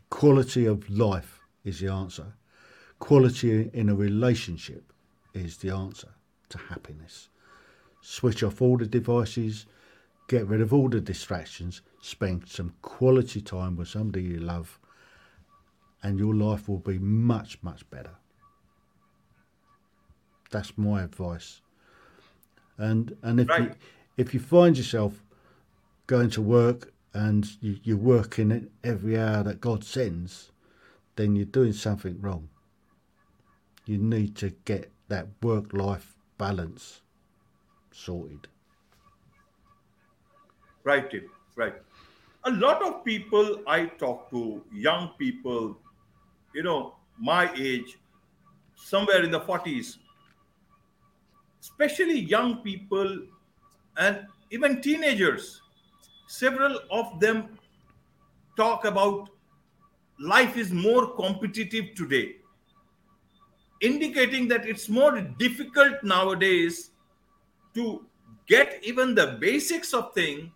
Quality 0.09 0.65
of 0.65 0.89
life 0.89 1.41
is 1.63 1.79
the 1.79 1.89
answer. 1.89 2.33
Quality 2.99 3.69
in 3.73 3.89
a 3.89 3.95
relationship 3.95 4.93
is 5.33 5.57
the 5.57 5.71
answer 5.71 6.09
to 6.49 6.57
happiness. 6.57 7.29
Switch 8.07 8.43
off 8.43 8.61
all 8.61 8.77
the 8.77 8.85
devices, 8.85 9.65
get 10.27 10.45
rid 10.45 10.61
of 10.61 10.71
all 10.71 10.89
the 10.89 11.01
distractions, 11.01 11.81
spend 11.99 12.47
some 12.47 12.71
quality 12.83 13.41
time 13.41 13.75
with 13.75 13.87
somebody 13.87 14.21
you 14.21 14.37
love, 14.37 14.79
and 16.03 16.19
your 16.19 16.35
life 16.35 16.69
will 16.69 16.77
be 16.77 16.99
much, 16.99 17.57
much 17.63 17.89
better. 17.89 18.11
That's 20.51 20.77
my 20.77 21.01
advice. 21.01 21.61
And 22.77 23.17
and 23.23 23.39
if 23.39 23.49
right. 23.49 23.63
you 23.63 23.75
if 24.17 24.35
you 24.35 24.39
find 24.39 24.77
yourself 24.77 25.23
going 26.05 26.29
to 26.29 26.43
work 26.43 26.93
and 27.11 27.57
you, 27.59 27.79
you're 27.81 27.97
working 27.97 28.51
it 28.51 28.71
every 28.83 29.17
hour 29.17 29.41
that 29.41 29.61
God 29.61 29.83
sends, 29.83 30.51
then 31.15 31.35
you're 31.35 31.45
doing 31.45 31.73
something 31.73 32.21
wrong. 32.21 32.49
You 33.87 33.97
need 33.97 34.35
to 34.35 34.51
get 34.63 34.91
that 35.07 35.27
work 35.41 35.73
life 35.73 36.15
balance 36.37 37.01
sorted. 37.95 38.47
Right, 40.83 41.09
Tim. 41.09 41.29
Right. 41.55 41.73
A 42.43 42.51
lot 42.51 42.83
of 42.83 43.03
people 43.03 43.61
I 43.65 43.85
talk 43.85 44.29
to, 44.29 44.61
young 44.71 45.11
people, 45.17 45.77
you 46.53 46.63
know, 46.63 46.95
my 47.17 47.51
age, 47.55 47.97
somewhere 48.75 49.23
in 49.23 49.31
the 49.31 49.39
40s, 49.39 49.97
especially 51.61 52.19
young 52.19 52.57
people 52.57 53.19
and 53.97 54.27
even 54.51 54.81
teenagers, 54.81 55.61
several 56.27 56.79
of 56.91 57.19
them 57.19 57.57
talk 58.57 58.85
about 58.85 59.29
life 60.19 60.55
is 60.57 60.71
more 60.71 61.15
competitive 61.15 61.95
today, 61.95 62.35
indicating 63.81 64.47
that 64.49 64.67
it's 64.67 64.87
more 64.87 65.19
difficult 65.39 66.03
nowadays 66.03 66.91
to 67.75 68.05
get 68.47 68.79
even 68.83 69.15
the 69.15 69.37
basics 69.39 69.93
of 69.93 70.13
thing 70.13 70.51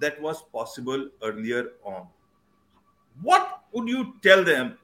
that 0.00 0.20
was 0.20 0.42
possible 0.52 1.08
earlier 1.22 1.72
on. 1.84 2.06
What 3.22 3.62
would 3.72 3.88
you 3.88 4.14
tell 4.22 4.44
them 4.44 4.78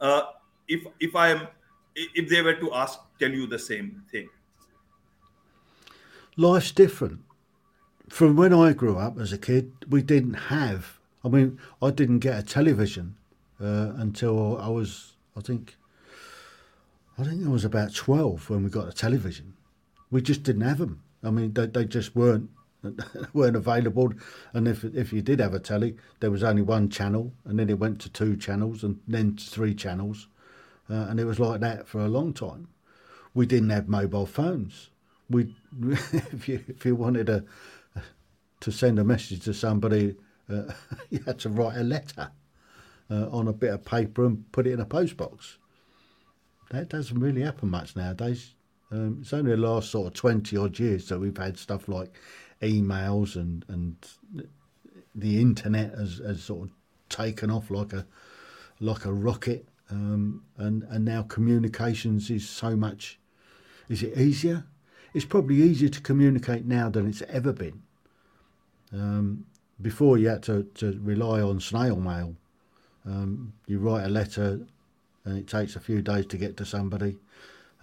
uh, 0.00 0.22
if 0.68 0.86
if 1.00 1.14
I 1.14 1.28
am 1.28 1.48
if 1.94 2.28
they 2.28 2.42
were 2.42 2.54
to 2.54 2.72
ask 2.72 2.98
tell 3.18 3.30
you 3.30 3.46
the 3.46 3.58
same 3.58 4.02
thing? 4.10 4.28
Life's 6.36 6.72
different. 6.72 7.20
From 8.08 8.36
when 8.36 8.52
I 8.52 8.72
grew 8.72 8.98
up 8.98 9.18
as 9.18 9.32
a 9.32 9.38
kid, 9.38 9.72
we 9.88 10.02
didn't 10.02 10.34
have. 10.34 10.98
I 11.24 11.28
mean, 11.28 11.58
I 11.80 11.90
didn't 11.90 12.18
get 12.18 12.38
a 12.38 12.42
television 12.42 13.16
uh, 13.60 13.92
until 13.96 14.58
I 14.58 14.68
was, 14.68 15.14
I 15.36 15.40
think, 15.40 15.76
I 17.18 17.24
think 17.24 17.46
I 17.46 17.48
was 17.48 17.64
about 17.64 17.94
twelve 17.94 18.50
when 18.50 18.64
we 18.64 18.70
got 18.70 18.88
a 18.88 18.92
television. 18.92 19.54
We 20.10 20.20
just 20.20 20.42
didn't 20.42 20.62
have 20.62 20.78
them. 20.78 21.03
I 21.24 21.30
mean, 21.30 21.52
they, 21.52 21.66
they 21.66 21.84
just 21.84 22.14
weren't 22.14 22.50
weren't 23.32 23.56
available. 23.56 24.12
And 24.52 24.68
if 24.68 24.84
if 24.84 25.12
you 25.12 25.22
did 25.22 25.40
have 25.40 25.54
a 25.54 25.60
telly, 25.60 25.96
there 26.20 26.30
was 26.30 26.42
only 26.42 26.62
one 26.62 26.88
channel, 26.90 27.32
and 27.44 27.58
then 27.58 27.70
it 27.70 27.78
went 27.78 28.00
to 28.02 28.10
two 28.10 28.36
channels, 28.36 28.84
and 28.84 29.00
then 29.08 29.36
to 29.36 29.44
three 29.44 29.74
channels, 29.74 30.28
uh, 30.90 31.06
and 31.08 31.18
it 31.20 31.24
was 31.24 31.40
like 31.40 31.60
that 31.60 31.88
for 31.88 32.00
a 32.00 32.08
long 32.08 32.32
time. 32.32 32.68
we 33.34 33.46
didn't 33.46 33.70
have 33.70 33.88
mobile 33.88 34.26
phones. 34.26 34.90
We, 35.28 35.54
if 35.82 36.48
you 36.48 36.64
if 36.68 36.84
you 36.86 36.94
wanted 36.94 37.28
a, 37.28 37.44
to 38.60 38.70
send 38.70 38.98
a 38.98 39.04
message 39.04 39.44
to 39.44 39.54
somebody, 39.54 40.16
uh, 40.48 40.72
you 41.10 41.20
had 41.26 41.40
to 41.40 41.48
write 41.48 41.76
a 41.76 41.82
letter 41.84 42.30
uh, 43.10 43.28
on 43.30 43.48
a 43.48 43.52
bit 43.52 43.72
of 43.74 43.84
paper 43.84 44.24
and 44.24 44.50
put 44.52 44.66
it 44.66 44.72
in 44.72 44.80
a 44.80 44.86
postbox. 44.86 45.56
That 46.70 46.88
doesn't 46.88 47.18
really 47.18 47.42
happen 47.42 47.70
much 47.70 47.94
nowadays. 47.96 48.54
Um, 48.94 49.18
it's 49.22 49.32
only 49.32 49.50
the 49.50 49.56
last 49.56 49.90
sort 49.90 50.06
of 50.06 50.14
twenty 50.14 50.56
odd 50.56 50.78
years 50.78 51.08
that 51.08 51.18
we've 51.18 51.36
had 51.36 51.58
stuff 51.58 51.88
like 51.88 52.12
emails 52.62 53.34
and 53.34 53.64
and 53.68 53.96
the 55.14 55.40
internet 55.40 55.90
has, 55.94 56.18
has 56.18 56.42
sort 56.42 56.68
of 56.68 56.70
taken 57.08 57.50
off 57.50 57.70
like 57.70 57.92
a 57.92 58.06
like 58.78 59.04
a 59.04 59.12
rocket, 59.12 59.66
um, 59.90 60.44
and 60.58 60.84
and 60.84 61.04
now 61.04 61.22
communications 61.22 62.30
is 62.30 62.48
so 62.48 62.76
much. 62.76 63.18
Is 63.88 64.02
it 64.02 64.16
easier? 64.16 64.64
It's 65.12 65.24
probably 65.24 65.56
easier 65.56 65.88
to 65.88 66.00
communicate 66.00 66.64
now 66.64 66.88
than 66.88 67.08
it's 67.08 67.22
ever 67.22 67.52
been. 67.52 67.82
Um, 68.92 69.46
before 69.80 70.18
you 70.18 70.28
had 70.28 70.42
to, 70.44 70.64
to 70.74 70.98
rely 71.02 71.40
on 71.40 71.60
snail 71.60 71.96
mail. 71.96 72.36
Um, 73.04 73.52
you 73.66 73.78
write 73.78 74.04
a 74.04 74.08
letter, 74.08 74.60
and 75.24 75.38
it 75.38 75.46
takes 75.46 75.76
a 75.76 75.80
few 75.80 76.00
days 76.00 76.26
to 76.26 76.38
get 76.38 76.56
to 76.56 76.64
somebody, 76.64 77.18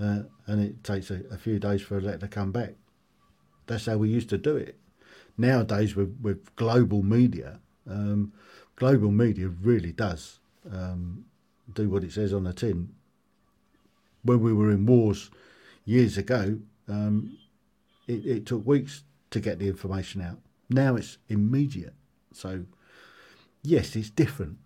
uh, 0.02 0.24
and 0.48 0.62
it 0.62 0.84
takes 0.84 1.12
a, 1.12 1.22
a 1.32 1.38
few 1.38 1.60
days 1.60 1.82
for 1.82 1.98
a 1.98 2.02
letter 2.02 2.20
to 2.20 2.28
come 2.28 2.52
back. 2.52 2.74
That's 3.68 3.86
how 3.86 3.98
we 3.98 4.10
used 4.10 4.30
to 4.30 4.38
do 4.38 4.56
it. 4.58 4.78
Nowadays, 5.38 5.96
with, 5.96 6.18
with 6.22 6.56
global 6.56 7.04
media, 7.04 7.60
um, 7.90 8.34
global 8.76 9.12
media 9.12 9.48
really 9.48 9.92
does 9.92 10.40
um, 10.72 11.26
do 11.74 11.90
what 11.90 12.04
it 12.04 12.12
says 12.12 12.34
on 12.34 12.44
the 12.44 12.54
tin. 12.54 12.90
When 14.24 14.42
we 14.42 14.54
were 14.54 14.72
in 14.72 14.86
wars 14.86 15.32
years 15.86 16.18
ago, 16.18 16.60
um, 16.88 17.38
it, 18.08 18.26
it 18.26 18.46
took 18.46 18.66
weeks 18.66 19.04
to 19.32 19.40
get 19.40 19.60
the 19.60 19.68
information 19.68 20.22
out. 20.22 20.40
Now 20.70 20.96
it's 20.96 21.18
immediate. 21.28 21.94
So, 22.34 22.66
yes, 23.64 23.96
it's 23.96 24.10
different. 24.10 24.58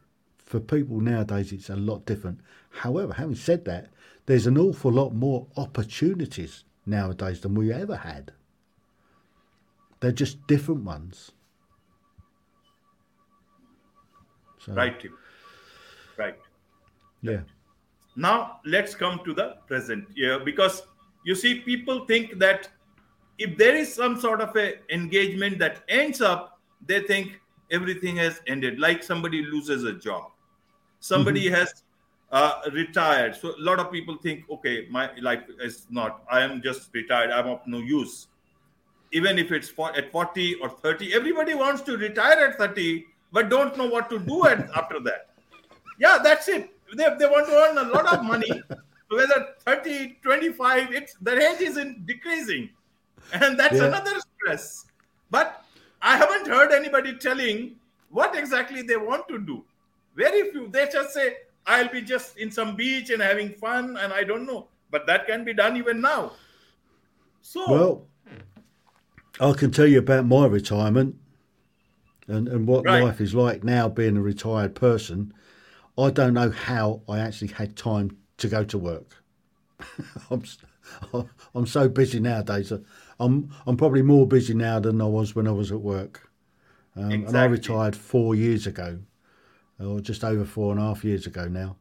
For 0.46 0.60
people 0.60 1.02
nowadays, 1.02 1.52
it's 1.52 1.70
a 1.70 1.76
lot 1.76 2.06
different. 2.06 2.40
However, 2.70 3.14
having 3.14 3.36
said 3.36 3.66
that, 3.66 3.90
there's 4.26 4.48
an 4.48 4.58
awful 4.58 4.92
lot 4.92 5.14
more 5.14 5.48
opportunities 5.58 6.64
nowadays 6.86 7.42
than 7.42 7.56
we 7.56 7.72
ever 7.72 7.96
had. 7.96 8.32
They're 10.00 10.12
just 10.12 10.46
different 10.48 10.84
ones. 10.84 11.32
So, 14.60 14.74
right. 14.74 15.02
Right. 16.18 16.38
Yeah. 17.22 17.42
Now 18.16 18.60
let's 18.66 18.96
come 18.96 19.20
to 19.26 19.34
the 19.34 19.58
present. 19.68 20.08
Yeah, 20.16 20.40
because 20.44 20.84
you 21.26 21.36
see, 21.36 21.62
people 21.62 22.06
think 22.06 22.40
that 22.40 22.70
if 23.38 23.58
there 23.58 23.76
is 23.76 23.94
some 23.94 24.20
sort 24.20 24.42
of 24.42 24.56
a 24.56 24.76
engagement 24.94 25.60
that 25.60 25.84
ends 25.90 26.22
up, 26.22 26.60
they 26.86 27.02
think 27.02 27.40
everything 27.72 28.16
has 28.18 28.42
ended. 28.48 28.80
Like 28.80 29.04
somebody 29.04 29.44
loses 29.44 29.84
a 29.84 29.94
job, 29.94 30.32
somebody 31.06 31.46
mm-hmm. 31.46 31.56
has 31.56 31.84
uh, 32.32 32.62
retired. 32.74 33.36
So 33.36 33.50
a 33.50 33.62
lot 33.70 33.80
of 33.80 33.92
people 33.92 34.18
think, 34.18 34.50
okay, 34.50 34.88
my 34.90 35.10
life 35.22 35.44
is 35.60 35.86
not. 35.90 36.24
I 36.32 36.42
am 36.42 36.62
just 36.62 36.90
retired. 36.94 37.32
I'm 37.32 37.48
of 37.48 37.62
no 37.68 37.80
use. 37.80 38.28
Even 39.12 39.38
if 39.38 39.52
it's 39.52 39.70
for, 39.70 39.96
at 39.96 40.12
40 40.12 40.56
or 40.56 40.70
30, 40.70 41.14
everybody 41.14 41.54
wants 41.54 41.82
to 41.84 41.98
retire 41.98 42.48
at 42.48 42.58
30, 42.58 43.06
but 43.32 43.50
don't 43.50 43.78
know 43.78 43.88
what 43.88 44.10
to 44.10 44.20
do 44.20 44.48
at, 44.48 44.70
after 44.76 45.00
that. 45.02 45.30
Yeah, 46.00 46.18
that's 46.22 46.48
it. 46.48 46.72
They, 46.98 47.08
they 47.20 47.26
want 47.26 47.48
to 47.48 47.54
earn 47.54 47.78
a 47.78 47.90
lot 47.90 48.12
of 48.14 48.24
money. 48.24 48.52
Whether 49.10 49.48
30, 49.60 50.18
25, 50.24 50.92
it's 50.92 51.14
their 51.22 51.40
age 51.40 51.62
is 51.62 51.78
in 51.78 52.04
decreasing. 52.06 52.70
And 53.34 53.58
that's 53.60 53.78
yeah. 53.78 53.86
another 53.86 54.20
stress. 54.20 54.88
But 55.30 55.64
I 56.02 56.18
haven't 56.18 56.48
heard 56.48 56.72
anybody 56.72 57.16
telling 57.18 57.76
what 58.10 58.36
exactly 58.36 58.82
they 58.82 58.98
want 58.98 59.28
to 59.30 59.40
do. 59.40 59.64
Very 60.16 60.52
few. 60.52 60.68
They 60.68 60.88
just 60.92 61.14
say, 61.14 61.38
I'll 61.66 61.90
be 61.90 62.02
just 62.02 62.38
in 62.38 62.52
some 62.52 62.76
beach 62.76 63.10
and 63.10 63.22
having 63.22 63.50
fun, 63.50 63.98
and 63.98 64.14
I 64.14 64.24
don't 64.24 64.46
know. 64.46 64.68
But 64.92 65.08
that 65.08 65.28
can 65.28 65.44
be 65.44 65.54
done 65.54 65.78
even 65.78 66.02
now. 66.02 66.34
So 67.42 67.72
well, 67.72 68.08
I 69.40 69.54
can 69.54 69.72
tell 69.72 69.88
you 69.88 70.00
about 70.00 70.26
my 70.26 70.46
retirement 70.46 71.16
and, 72.28 72.48
and 72.48 72.68
what 72.68 72.86
right. 72.86 73.04
life 73.04 73.22
is 73.22 73.36
like 73.36 73.64
now 73.64 73.90
being 73.90 74.18
a 74.18 74.22
retired 74.22 74.76
person. 74.76 75.34
I 75.98 76.10
don't 76.12 76.34
know 76.34 76.50
how 76.50 77.02
I 77.08 77.20
actually 77.20 77.50
had 77.50 77.76
time 77.76 78.18
to 78.38 78.48
go 78.48 78.64
to 78.64 78.78
work. 78.78 79.24
I'm 80.32 80.44
I'm 81.56 81.66
so 81.66 81.90
busy 81.90 82.20
nowadays. 82.20 82.72
I'm 83.20 83.50
I'm 83.66 83.78
probably 83.78 84.02
more 84.02 84.28
busy 84.28 84.54
now 84.54 84.80
than 84.80 85.02
I 85.02 85.06
was 85.06 85.36
when 85.36 85.48
I 85.48 85.52
was 85.52 85.72
at 85.72 85.82
work. 85.82 86.30
Um, 86.96 87.12
exactly. 87.12 87.28
And 87.28 87.38
I 87.38 87.46
retired 87.46 87.96
four 87.96 88.36
years 88.36 88.68
ago, 88.68 89.00
or 89.80 90.00
just 90.00 90.24
over 90.24 90.46
four 90.46 90.72
and 90.72 90.82
a 90.82 90.84
half 90.84 91.04
years 91.04 91.28
ago 91.28 91.48
now. 91.48 91.76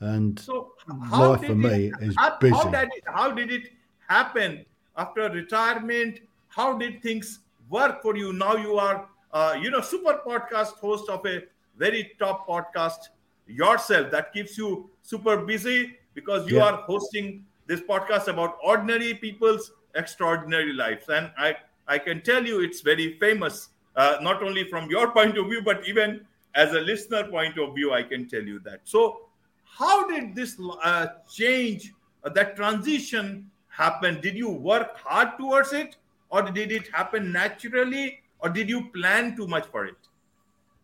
And 0.00 0.38
so 0.38 0.72
life 1.10 1.44
for 1.44 1.54
me 1.54 1.92
is 2.00 2.14
how, 2.18 2.36
busy. 2.38 2.54
How 2.54 2.70
did, 2.70 2.88
it, 2.94 3.04
how 3.06 3.30
did 3.30 3.52
it 3.52 3.72
happen 4.08 4.64
after 4.96 5.30
retirement? 5.30 6.20
How 6.48 6.76
did 6.76 7.02
things 7.02 7.40
work 7.70 8.02
for 8.02 8.16
you? 8.16 8.32
Now 8.32 8.56
you 8.56 8.76
are, 8.78 9.08
uh, 9.32 9.56
you 9.60 9.70
know, 9.70 9.80
super 9.80 10.20
podcast 10.26 10.74
host 10.74 11.08
of 11.08 11.24
a 11.26 11.42
very 11.78 12.12
top 12.18 12.46
podcast 12.46 13.08
yourself 13.46 14.10
that 14.10 14.32
keeps 14.32 14.56
you 14.56 14.90
super 15.02 15.38
busy 15.38 15.96
because 16.14 16.48
you 16.48 16.56
yeah. 16.56 16.64
are 16.64 16.76
hosting 16.82 17.44
this 17.66 17.80
podcast 17.80 18.28
about 18.28 18.58
ordinary 18.62 19.14
people's 19.14 19.72
extraordinary 19.94 20.72
lives 20.72 21.08
and 21.08 21.30
i 21.38 21.54
i 21.86 21.98
can 21.98 22.20
tell 22.22 22.44
you 22.44 22.60
it's 22.60 22.80
very 22.80 23.18
famous 23.18 23.68
uh, 23.96 24.16
not 24.20 24.42
only 24.42 24.64
from 24.64 24.88
your 24.90 25.10
point 25.18 25.36
of 25.38 25.46
view 25.46 25.62
but 25.62 25.86
even 25.86 26.20
as 26.54 26.72
a 26.72 26.80
listener 26.80 27.24
point 27.24 27.58
of 27.58 27.74
view 27.74 27.92
i 27.92 28.02
can 28.02 28.28
tell 28.28 28.42
you 28.42 28.58
that 28.60 28.80
so 28.84 29.20
how 29.64 30.06
did 30.08 30.34
this 30.34 30.56
uh, 30.82 31.06
change 31.30 31.92
uh, 32.22 32.28
that 32.28 32.56
transition 32.56 33.50
happen 33.68 34.20
did 34.20 34.36
you 34.36 34.48
work 34.48 34.96
hard 34.96 35.36
towards 35.38 35.72
it 35.72 35.96
or 36.30 36.42
did 36.42 36.72
it 36.72 36.88
happen 36.88 37.32
naturally 37.32 38.20
or 38.40 38.48
did 38.48 38.68
you 38.68 38.88
plan 38.90 39.36
too 39.36 39.46
much 39.46 39.66
for 39.66 39.84
it 39.86 39.96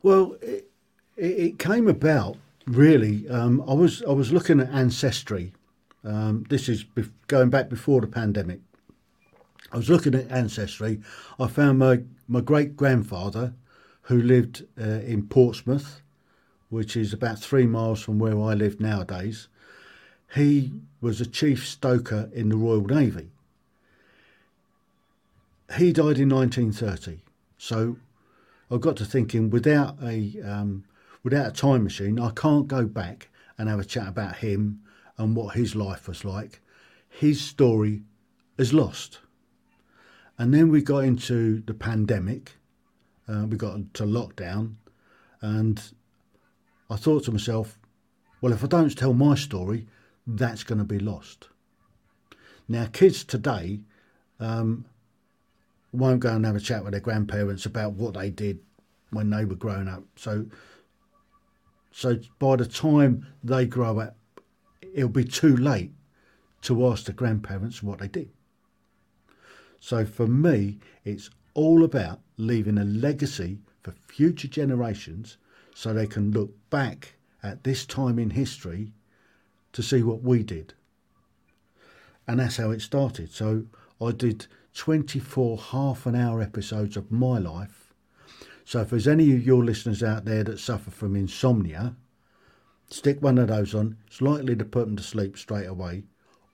well 0.02 0.37
it, 0.42 0.68
it 1.16 1.59
came 1.59 1.88
about 1.88 2.37
really, 2.70 3.28
um, 3.28 3.62
I 3.68 3.74
was 3.74 4.02
I 4.02 4.12
was 4.12 4.33
looking 4.33 4.61
at 4.61 4.70
ancestry. 4.70 5.52
Um, 6.04 6.44
this 6.48 6.68
is 6.68 6.85
going 7.26 7.50
back 7.50 7.68
before 7.68 8.00
the 8.00 8.06
pandemic. 8.06 8.61
I 9.72 9.76
was 9.76 9.90
looking 9.90 10.14
at 10.14 10.30
ancestry. 10.30 11.00
I 11.38 11.46
found 11.46 11.78
my 11.78 12.02
my 12.28 12.40
great 12.40 12.76
grandfather, 12.76 13.54
who 14.10 14.20
lived 14.20 14.66
uh, 14.76 14.84
in 15.06 15.24
Portsmouth, 15.24 16.02
which 16.68 16.96
is 16.96 17.12
about 17.12 17.38
three 17.38 17.64
miles 17.64 18.02
from 18.02 18.18
where 18.18 18.40
I 18.40 18.54
live 18.54 18.80
nowadays. 18.80 19.46
He 20.34 20.72
was 21.00 21.20
a 21.20 21.26
chief 21.26 21.64
stoker 21.64 22.28
in 22.34 22.48
the 22.48 22.56
Royal 22.56 22.84
Navy. 22.84 23.30
He 25.76 25.92
died 25.92 26.18
in 26.18 26.28
1930. 26.28 27.20
So 27.56 27.98
I 28.68 28.78
got 28.78 28.96
to 28.96 29.04
thinking, 29.04 29.48
without 29.48 29.96
a 30.02 30.34
um, 30.44 30.82
without 31.22 31.46
a 31.46 31.52
time 31.52 31.84
machine, 31.84 32.18
I 32.18 32.30
can't 32.30 32.66
go 32.66 32.86
back 32.86 33.28
and 33.58 33.68
have 33.68 33.78
a 33.78 33.84
chat 33.84 34.08
about 34.08 34.38
him 34.38 34.82
and 35.18 35.36
what 35.36 35.54
his 35.54 35.76
life 35.76 36.08
was 36.08 36.24
like. 36.24 36.60
His 37.08 37.40
story 37.40 38.02
is 38.58 38.74
lost. 38.74 39.20
And 40.36 40.52
then 40.52 40.68
we 40.68 40.82
got 40.82 41.04
into 41.04 41.60
the 41.60 41.74
pandemic, 41.74 42.56
uh, 43.30 43.46
we 43.46 43.56
got 43.56 43.94
to 43.94 44.04
lockdown, 44.04 44.74
and 45.40 45.80
I 46.88 46.96
thought 46.96 47.24
to 47.24 47.32
myself, 47.32 47.78
well, 48.40 48.52
if 48.52 48.64
I 48.64 48.66
don't 48.66 48.96
tell 48.96 49.14
my 49.14 49.34
story, 49.34 49.86
that's 50.26 50.64
going 50.64 50.78
to 50.78 50.84
be 50.84 50.98
lost. 50.98 51.48
Now, 52.68 52.86
kids 52.92 53.24
today 53.24 53.80
um, 54.38 54.84
won't 55.92 56.20
go 56.20 56.34
and 56.34 56.44
have 56.46 56.56
a 56.56 56.60
chat 56.60 56.82
with 56.82 56.92
their 56.92 57.00
grandparents 57.00 57.66
about 57.66 57.92
what 57.92 58.14
they 58.14 58.30
did 58.30 58.60
when 59.10 59.30
they 59.30 59.44
were 59.44 59.56
growing 59.56 59.88
up. 59.88 60.04
So 60.16 60.46
so 61.92 62.18
by 62.38 62.56
the 62.56 62.66
time 62.66 63.26
they 63.42 63.66
grow 63.66 63.98
up, 63.98 64.16
it'll 64.94 65.08
be 65.08 65.24
too 65.24 65.56
late 65.56 65.92
to 66.62 66.86
ask 66.86 67.04
the 67.04 67.12
grandparents 67.12 67.82
what 67.82 67.98
they 67.98 68.08
did. 68.08 68.30
So 69.80 70.04
for 70.04 70.26
me, 70.26 70.78
it's 71.04 71.30
all 71.54 71.84
about 71.84 72.20
leaving 72.36 72.78
a 72.78 72.84
legacy 72.84 73.58
for 73.82 73.92
future 73.92 74.48
generations 74.48 75.36
so 75.74 75.92
they 75.92 76.06
can 76.06 76.30
look 76.32 76.52
back 76.70 77.14
at 77.42 77.64
this 77.64 77.86
time 77.86 78.18
in 78.18 78.30
history 78.30 78.92
to 79.72 79.82
see 79.82 80.02
what 80.02 80.22
we 80.22 80.42
did. 80.42 80.74
And 82.26 82.40
that's 82.40 82.56
how 82.56 82.70
it 82.70 82.82
started. 82.82 83.32
So 83.32 83.64
I 84.00 84.12
did 84.12 84.46
24 84.74 85.58
half 85.58 86.06
an 86.06 86.14
hour 86.14 86.40
episodes 86.40 86.96
of 86.96 87.10
my 87.10 87.38
life 87.38 87.90
so 88.70 88.82
if 88.82 88.90
there's 88.90 89.08
any 89.08 89.32
of 89.34 89.44
your 89.44 89.64
listeners 89.64 90.00
out 90.00 90.26
there 90.26 90.44
that 90.44 90.60
suffer 90.60 90.92
from 90.92 91.16
insomnia, 91.16 91.96
stick 92.88 93.20
one 93.20 93.36
of 93.36 93.48
those 93.48 93.74
on. 93.74 93.96
It's 94.06 94.20
likely 94.20 94.54
to 94.54 94.64
put 94.64 94.86
them 94.86 94.94
to 94.94 95.02
sleep 95.02 95.36
straight 95.36 95.66
away, 95.66 96.04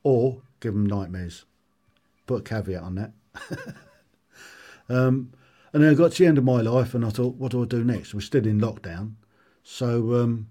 or 0.02 0.40
give 0.60 0.72
them 0.72 0.86
nightmares. 0.86 1.44
Put 2.26 2.40
a 2.40 2.42
caveat 2.42 2.82
on 2.82 2.94
that. 2.94 3.12
um, 4.88 5.32
and 5.72 5.82
then 5.82 5.90
I 5.90 5.94
got 5.94 6.12
to 6.12 6.18
the 6.18 6.26
end 6.26 6.38
of 6.38 6.44
my 6.44 6.60
life, 6.60 6.94
and 6.94 7.04
I 7.04 7.10
thought, 7.10 7.36
what 7.36 7.52
do 7.52 7.62
I 7.62 7.66
do 7.66 7.84
next? 7.84 8.14
We're 8.14 8.20
still 8.20 8.46
in 8.46 8.60
lockdown, 8.60 9.12
so 9.62 10.14
um, 10.14 10.48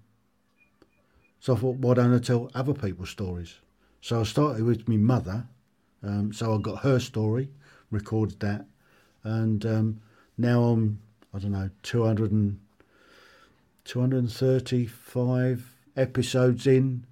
so 1.40 1.54
I 1.54 1.58
thought, 1.58 1.76
why 1.76 1.94
don't 1.94 2.14
I 2.14 2.18
tell 2.18 2.50
other 2.54 2.74
people's 2.74 3.10
stories? 3.10 3.56
So 4.00 4.20
I 4.20 4.24
started 4.24 4.64
with 4.64 4.88
my 4.88 4.96
mother. 4.96 5.46
Um, 6.02 6.32
so 6.32 6.54
I 6.54 6.58
got 6.58 6.82
her 6.82 7.00
story, 7.00 7.50
recorded 7.90 8.38
that, 8.40 8.66
and 9.24 9.64
um, 9.66 10.00
now 10.38 10.62
I'm 10.64 11.00
I 11.34 11.38
don't 11.38 11.52
know 11.52 11.70
200 11.82 12.30
and, 12.30 12.60
235 13.86 15.74
episodes 15.96 16.66
in, 16.66 17.06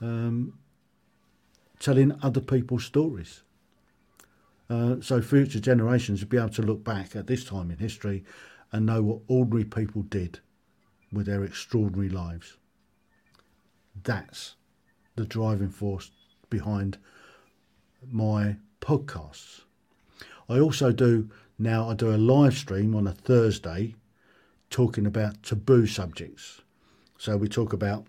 um, 0.00 0.58
telling 1.78 2.18
other 2.22 2.40
people's 2.40 2.84
stories. 2.84 3.42
Uh, 4.68 4.96
so 5.00 5.22
future 5.22 5.60
generations 5.60 6.20
will 6.20 6.28
be 6.28 6.36
able 6.36 6.48
to 6.48 6.62
look 6.62 6.82
back 6.82 7.14
at 7.14 7.26
this 7.26 7.44
time 7.44 7.70
in 7.70 7.78
history 7.78 8.24
and 8.72 8.86
know 8.86 9.02
what 9.02 9.20
ordinary 9.28 9.64
people 9.64 10.02
did 10.02 10.40
with 11.12 11.26
their 11.26 11.44
extraordinary 11.44 12.08
lives. 12.08 12.56
That's 14.02 14.56
the 15.14 15.24
driving 15.24 15.70
force 15.70 16.10
behind 16.50 16.98
my 18.10 18.56
podcasts. 18.80 19.62
I 20.48 20.60
also 20.60 20.92
do 20.92 21.30
now 21.58 21.88
I 21.88 21.94
do 21.94 22.14
a 22.14 22.16
live 22.16 22.54
stream 22.54 22.94
on 22.94 23.06
a 23.06 23.12
Thursday 23.12 23.94
talking 24.68 25.06
about 25.06 25.42
taboo 25.42 25.86
subjects. 25.86 26.60
So 27.18 27.36
we 27.36 27.48
talk 27.48 27.72
about 27.72 28.06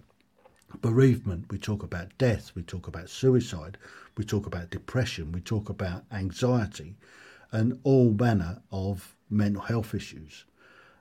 bereavement, 0.81 1.45
we 1.49 1.57
talk 1.57 1.83
about 1.83 2.17
death, 2.17 2.51
we 2.55 2.63
talk 2.63 2.87
about 2.87 3.09
suicide, 3.09 3.77
we 4.17 4.23
talk 4.23 4.45
about 4.45 4.69
depression, 4.69 5.31
we 5.31 5.41
talk 5.41 5.69
about 5.69 6.03
anxiety, 6.11 6.95
and 7.51 7.79
all 7.83 8.11
manner 8.11 8.61
of 8.71 9.15
mental 9.29 9.61
health 9.61 9.93
issues. 9.93 10.45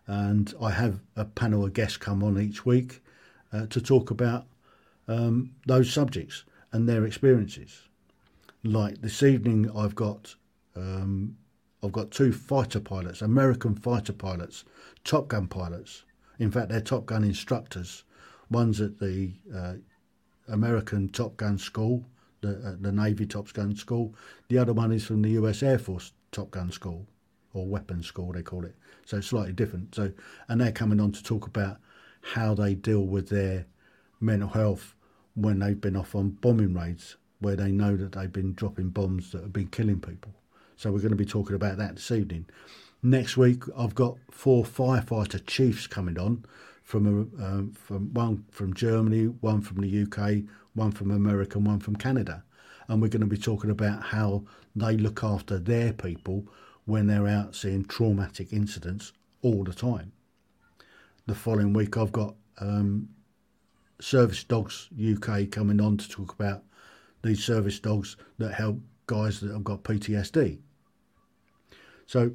And 0.07 0.55
I 0.61 0.71
have 0.71 1.01
a 1.17 1.25
panel 1.25 1.65
of 1.65 1.73
guests 1.73 1.97
come 1.97 2.23
on 2.23 2.41
each 2.41 2.65
week 2.65 3.03
uh, 3.53 3.67
to 3.67 3.81
talk 3.81 4.11
about 4.11 4.47
um, 5.09 5.53
those 5.67 5.93
subjects 5.93 6.45
and 6.73 6.89
their 6.89 7.05
experiences. 7.05 7.83
Like 8.63 9.01
this 9.01 9.23
evening, 9.23 9.71
I've 9.77 9.95
got 9.95 10.35
um, 10.75 11.37
I've 11.83 11.93
got 11.93 12.11
two 12.11 12.33
fighter 12.33 12.81
pilots, 12.81 13.23
American 13.23 13.75
fighter 13.75 14.13
pilots, 14.13 14.65
Top 15.05 15.29
Gun 15.29 15.47
pilots. 15.47 16.05
In 16.39 16.51
fact, 16.51 16.69
they're 16.69 16.81
Top 16.81 17.07
Gun 17.07 17.25
instructors. 17.25 18.05
One's 18.51 18.81
at 18.81 18.99
the 18.99 19.33
uh, 19.55 19.75
American 20.49 21.09
Top 21.09 21.37
Gun 21.37 21.59
School, 21.59 22.05
the, 22.41 22.59
uh, 22.65 22.77
the 22.81 22.93
Navy 22.93 23.27
Top 23.27 23.53
Gun 23.53 23.75
School. 23.77 24.15
The 24.49 24.59
other 24.59 24.73
one 24.73 24.93
is 24.93 25.05
from 25.05 25.23
the 25.23 25.31
US 25.31 25.63
Air 25.63 25.79
Force 25.79 26.13
Top 26.33 26.51
Gun 26.51 26.71
School, 26.71 27.07
or 27.55 27.67
Weapons 27.67 28.07
School, 28.07 28.33
they 28.33 28.43
call 28.43 28.65
it. 28.65 28.75
So 29.05 29.19
it's 29.19 29.29
slightly 29.29 29.53
different. 29.53 29.95
So, 29.95 30.13
and 30.49 30.61
they're 30.61 30.73
coming 30.73 31.01
on 31.01 31.13
to 31.13 31.23
talk 31.23 31.47
about 31.47 31.79
how 32.21 32.55
they 32.55 32.75
deal 32.75 33.03
with 33.03 33.29
their 33.29 33.67
mental 34.21 34.49
health 34.49 34.95
when 35.35 35.59
they've 35.59 35.81
been 35.81 35.97
off 35.97 36.15
on 36.15 36.31
bombing 36.31 36.75
raids 36.75 37.17
where 37.41 37.57
they 37.57 37.71
know 37.71 37.97
that 37.97 38.13
they've 38.13 38.33
been 38.33 38.55
dropping 38.55 38.89
bombs 38.91 39.33
that 39.33 39.43
have 39.43 39.53
been 39.53 39.69
killing 39.69 40.01
people. 40.01 40.33
So 40.77 40.91
we're 40.91 40.99
going 40.99 41.11
to 41.11 41.17
be 41.17 41.25
talking 41.25 41.57
about 41.57 41.79
that 41.79 41.97
this 41.97 42.11
evening. 42.11 42.47
Next 43.03 43.37
week, 43.37 43.63
I've 43.77 43.95
got 43.95 44.17
four 44.31 44.65
firefighter 44.65 45.45
chiefs 45.47 45.87
coming 45.87 46.19
on 46.19 46.45
from 46.87 47.05
a, 47.05 47.45
um, 47.45 47.73
from 47.73 48.15
one 48.15 48.45
from 48.53 48.73
Germany, 48.73 49.25
one 49.25 49.61
from 49.61 49.81
the 49.81 50.03
UK, 50.03 50.45
one 50.75 50.93
from 50.93 51.11
America, 51.11 51.59
and 51.59 51.67
one 51.67 51.81
from 51.81 51.97
Canada, 51.97 52.45
and 52.87 53.03
we're 53.03 53.09
going 53.09 53.21
to 53.21 53.27
be 53.27 53.37
talking 53.37 53.71
about 53.71 54.01
how 54.01 54.45
they 54.77 54.97
look 54.97 55.25
after 55.25 55.59
their 55.59 55.93
people 55.93 56.47
when 56.85 57.09
they're 57.09 57.27
out 57.27 57.57
seeing 57.57 57.85
traumatic 57.85 58.53
incidents 58.53 59.13
all 59.43 59.65
the 59.65 59.75
time. 59.75 60.13
The 61.27 61.35
following 61.35 61.73
week, 61.73 61.97
I've 61.97 62.13
got 62.13 62.37
um, 62.61 63.09
Service 64.01 64.45
Dogs 64.45 64.89
UK 64.97 65.51
coming 65.51 65.81
on 65.81 65.97
to 65.97 66.09
talk 66.09 66.33
about 66.35 66.63
these 67.23 67.43
service 67.43 67.81
dogs 67.81 68.17
that 68.39 68.55
help 68.55 68.79
guys 69.09 69.41
that 69.41 69.53
have 69.53 69.65
got 69.65 69.83
PTSD. 69.83 70.59
So 72.07 72.31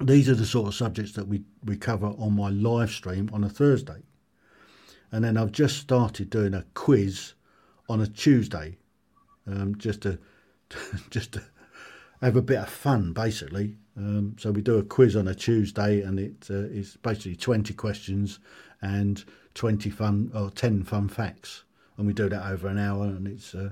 these 0.00 0.28
are 0.28 0.34
the 0.34 0.46
sort 0.46 0.68
of 0.68 0.74
subjects 0.74 1.12
that 1.12 1.26
we, 1.26 1.42
we 1.64 1.76
cover 1.76 2.08
on 2.18 2.34
my 2.34 2.50
live 2.50 2.90
stream 2.90 3.30
on 3.32 3.44
a 3.44 3.48
Thursday. 3.48 4.02
And 5.10 5.24
then 5.24 5.36
I've 5.36 5.52
just 5.52 5.78
started 5.78 6.30
doing 6.30 6.52
a 6.52 6.64
quiz 6.74 7.34
on 7.88 8.00
a 8.00 8.06
Tuesday, 8.06 8.76
um, 9.46 9.76
just 9.78 10.02
to 10.02 10.18
just 11.10 11.32
to 11.32 11.42
have 12.20 12.36
a 12.36 12.42
bit 12.42 12.58
of 12.58 12.68
fun, 12.68 13.12
basically. 13.12 13.76
Um, 13.96 14.36
so 14.38 14.50
we 14.50 14.62
do 14.62 14.78
a 14.78 14.82
quiz 14.82 15.16
on 15.16 15.28
a 15.28 15.34
Tuesday, 15.34 16.02
and 16.02 16.18
it 16.18 16.48
uh, 16.50 16.82
basically 17.02 17.36
twenty 17.36 17.72
questions 17.72 18.40
and 18.82 19.24
twenty 19.54 19.90
fun 19.90 20.30
or 20.34 20.50
ten 20.50 20.82
fun 20.82 21.08
facts, 21.08 21.64
and 21.96 22.06
we 22.06 22.12
do 22.12 22.28
that 22.28 22.50
over 22.50 22.68
an 22.68 22.78
hour, 22.78 23.04
and 23.04 23.26
it's 23.28 23.54
uh, 23.54 23.70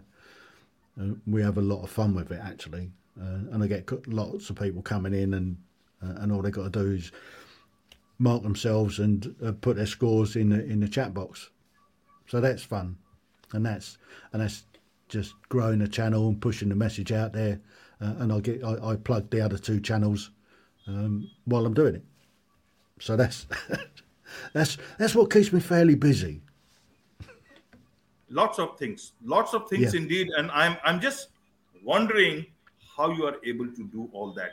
uh, 1.01 1.15
we 1.27 1.43
have 1.43 1.59
a 1.59 1.63
lot 1.63 1.83
of 1.83 1.91
fun 1.91 2.15
with 2.15 2.31
it 2.31 2.41
actually. 2.43 2.91
Uh, 3.21 3.53
and 3.53 3.63
I 3.63 3.67
get 3.67 4.09
lots 4.09 4.51
of 4.51 4.57
people 4.57 4.83
coming 4.83 5.15
in, 5.15 5.35
and 5.35 5.57
and 6.19 6.33
all 6.33 6.43
they've 6.43 6.53
got 6.53 6.73
to 6.73 6.83
do 6.83 6.93
is 6.93 7.12
mark 8.19 8.43
themselves 8.43 8.99
and 8.99 9.35
uh, 9.45 9.53
put 9.53 9.77
their 9.77 9.87
scores 9.87 10.37
in 10.37 10.51
the 10.51 10.64
in 10.64 10.81
the 10.81 10.88
chat 10.88 11.14
box. 11.14 11.51
So 12.27 12.40
that's 12.40 12.62
fun, 12.62 12.97
and 13.53 13.64
that's 13.64 13.99
and 14.33 14.43
that's 14.43 14.64
just 15.09 15.35
growing 15.49 15.79
the 15.79 15.88
channel 15.88 16.29
and 16.29 16.40
pushing 16.40 16.69
the 16.69 16.75
message 16.75 17.12
out 17.12 17.33
there. 17.33 17.61
Uh, 18.01 18.14
and 18.19 18.33
I 18.33 18.40
get 18.40 18.64
I, 18.64 18.93
I, 18.93 18.97
plug 18.97 19.31
the 19.31 19.40
other 19.40 19.59
two 19.59 19.81
channels 19.81 20.31
um, 20.87 21.31
while 21.45 21.64
I'm 21.67 21.75
doing 21.75 21.97
it. 21.97 22.05
So 23.01 23.17
that's 23.17 23.47
that's 24.53 24.79
that's 24.99 25.14
what 25.14 25.31
keeps 25.31 25.53
me 25.53 25.61
fairly 25.61 25.95
busy. 25.95 26.40
Lots 28.31 28.59
of 28.59 28.79
things, 28.79 29.12
lots 29.25 29.55
of 29.55 29.69
things 29.69 29.95
yeah. 29.95 30.01
indeed, 30.01 30.29
and 30.37 30.51
I'm 30.51 30.77
I'm 30.85 31.01
just 31.01 31.29
wondering 31.85 32.47
how 32.97 33.11
you 33.11 33.27
are 33.27 33.37
able 33.45 33.67
to 33.67 33.85
do 33.85 34.09
all 34.12 34.33
that 34.33 34.53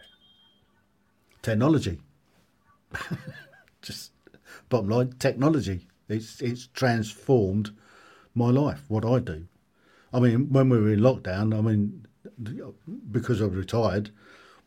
technology. 1.41 1.99
Just 3.82 4.12
bottom 4.69 4.89
line 4.89 5.13
technology. 5.19 5.88
It's 6.10 6.41
it's 6.41 6.67
transformed 6.67 7.71
my 8.34 8.49
life 8.49 8.84
what 8.88 9.06
i 9.06 9.19
do. 9.19 9.47
I 10.13 10.19
mean 10.19 10.51
when 10.51 10.69
we 10.69 10.80
were 10.80 10.93
in 10.93 10.99
lockdown 10.99 11.58
i 11.58 11.62
mean 11.62 12.06
because 13.12 13.41
i 13.41 13.45
retired 13.45 14.12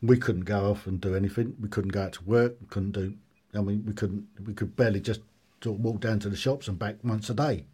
we 0.01 0.17
couldn't 0.17 0.45
go 0.45 0.71
off 0.71 0.87
and 0.87 0.99
do 0.99 1.15
anything. 1.15 1.55
We 1.59 1.69
couldn't 1.69 1.91
go 1.91 2.03
out 2.03 2.13
to 2.13 2.23
work 2.23 2.55
couldn't 2.69 2.91
do 2.91 3.13
i 3.53 3.61
mean 3.61 3.83
we 3.85 3.93
couldn't 3.93 4.27
we 4.45 4.53
could 4.53 4.75
barely 4.75 4.99
just 4.99 5.21
walk 5.65 5.99
down 5.99 6.19
to 6.19 6.29
the 6.29 6.35
shops 6.35 6.67
and 6.67 6.77
back 6.77 6.97
once 7.03 7.29
a 7.29 7.33
day. 7.33 7.65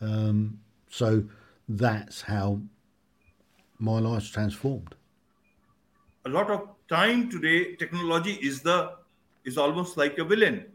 Um, 0.00 0.60
so 0.90 1.24
that's 1.68 2.22
how 2.22 2.60
my 3.78 3.98
life's 3.98 4.30
transformed. 4.30 4.94
A 6.24 6.28
lot 6.28 6.50
of 6.50 6.68
time 6.88 7.30
today 7.30 7.74
technology 7.76 8.32
is 8.34 8.62
the 8.62 8.92
is 9.44 9.58
almost 9.58 9.96
like 9.96 10.18
a 10.18 10.24
villain. 10.24 10.66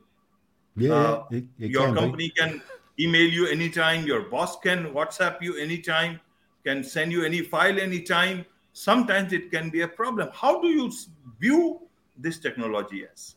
Yeah 0.75 0.93
uh, 0.93 1.23
it, 1.31 1.45
it 1.59 1.71
your 1.71 1.87
can 1.87 1.95
company 1.95 2.29
be. 2.29 2.41
can 2.41 2.61
email 2.99 3.29
you 3.29 3.47
anytime 3.47 4.05
your 4.05 4.21
boss 4.21 4.59
can 4.59 4.93
whatsapp 4.93 5.41
you 5.41 5.57
anytime 5.57 6.19
can 6.63 6.83
send 6.83 7.11
you 7.11 7.25
any 7.25 7.41
file 7.41 7.79
anytime. 7.79 8.45
Sometimes 8.73 9.33
it 9.33 9.51
can 9.51 9.69
be 9.69 9.81
a 9.81 9.87
problem. 9.87 10.29
How 10.31 10.61
do 10.61 10.67
you 10.67 10.91
view 11.39 11.81
this 12.17 12.39
technology 12.39 13.05
as? 13.11 13.35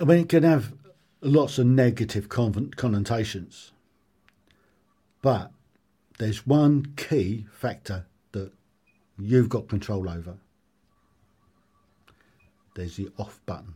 I 0.00 0.04
mean 0.04 0.18
it 0.18 0.28
can 0.28 0.42
have 0.42 0.72
lots 1.20 1.58
of 1.58 1.66
negative 1.66 2.28
connotations 2.28 3.72
but 5.22 5.52
there's 6.18 6.46
one 6.46 6.92
key 6.96 7.46
factor 7.52 8.06
you've 9.22 9.48
got 9.48 9.68
control 9.68 10.08
over. 10.08 10.36
There's 12.74 12.96
the 12.96 13.10
off 13.18 13.40
button. 13.46 13.74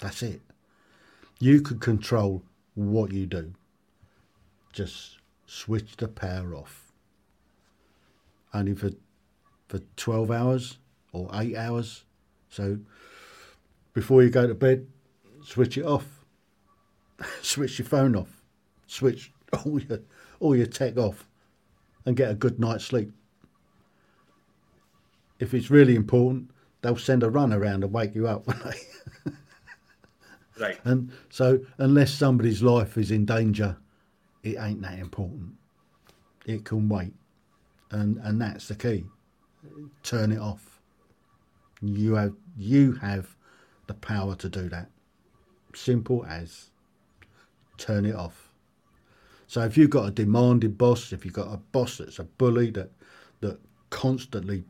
That's 0.00 0.22
it. 0.22 0.40
You 1.38 1.60
can 1.60 1.78
control 1.78 2.42
what 2.74 3.12
you 3.12 3.26
do. 3.26 3.52
Just 4.72 5.18
switch 5.46 5.96
the 5.96 6.08
power 6.08 6.56
off. 6.56 6.92
Only 8.52 8.74
for 8.74 8.90
for 9.68 9.78
12 9.96 10.30
hours 10.32 10.78
or 11.12 11.30
8 11.32 11.56
hours. 11.56 12.04
So 12.48 12.78
before 13.92 14.24
you 14.24 14.30
go 14.30 14.48
to 14.48 14.54
bed, 14.54 14.88
switch 15.44 15.78
it 15.78 15.84
off. 15.84 16.24
switch 17.42 17.78
your 17.78 17.86
phone 17.86 18.16
off. 18.16 18.42
Switch 18.88 19.32
all 19.52 19.80
your 19.80 20.00
all 20.40 20.56
your 20.56 20.66
tech 20.66 20.96
off 20.96 21.29
and 22.06 22.16
get 22.16 22.30
a 22.30 22.34
good 22.34 22.58
night's 22.60 22.84
sleep. 22.84 23.12
If 25.40 25.54
it's 25.54 25.70
really 25.70 25.96
important, 25.96 26.50
they'll 26.82 26.96
send 26.96 27.22
a 27.22 27.30
run 27.30 27.52
around 27.52 27.84
and 27.84 27.92
wake 27.92 28.14
you 28.14 28.28
up, 28.28 28.46
won't 28.48 28.62
they? 28.64 29.32
right. 30.60 30.78
And 30.84 31.12
so, 31.30 31.60
unless 31.78 32.12
somebody's 32.12 32.62
life 32.62 32.98
is 32.98 33.10
in 33.10 33.24
danger, 33.24 33.76
it 34.42 34.56
ain't 34.58 34.82
that 34.82 34.98
important. 34.98 35.54
it 36.46 36.64
can 36.64 36.88
wait, 36.88 37.14
and 37.90 38.18
and 38.18 38.40
that's 38.40 38.68
the 38.68 38.74
key. 38.74 39.04
Turn 40.02 40.32
it 40.32 40.38
off. 40.40 40.80
You 41.82 42.14
have 42.16 42.34
you 42.58 42.92
have 42.94 43.36
the 43.86 43.94
power 43.94 44.34
to 44.36 44.48
do 44.48 44.68
that. 44.70 44.90
Simple 45.74 46.24
as 46.26 46.70
turn 47.78 48.06
it 48.06 48.14
off. 48.14 48.49
So 49.50 49.62
if 49.62 49.76
you've 49.76 49.90
got 49.90 50.06
a 50.06 50.12
demanding 50.12 50.74
boss, 50.74 51.12
if 51.12 51.24
you've 51.24 51.34
got 51.34 51.52
a 51.52 51.56
boss 51.56 51.98
that's 51.98 52.20
a 52.20 52.24
bully 52.24 52.70
that 52.70 52.92
that 53.40 53.58
constantly 53.90 54.62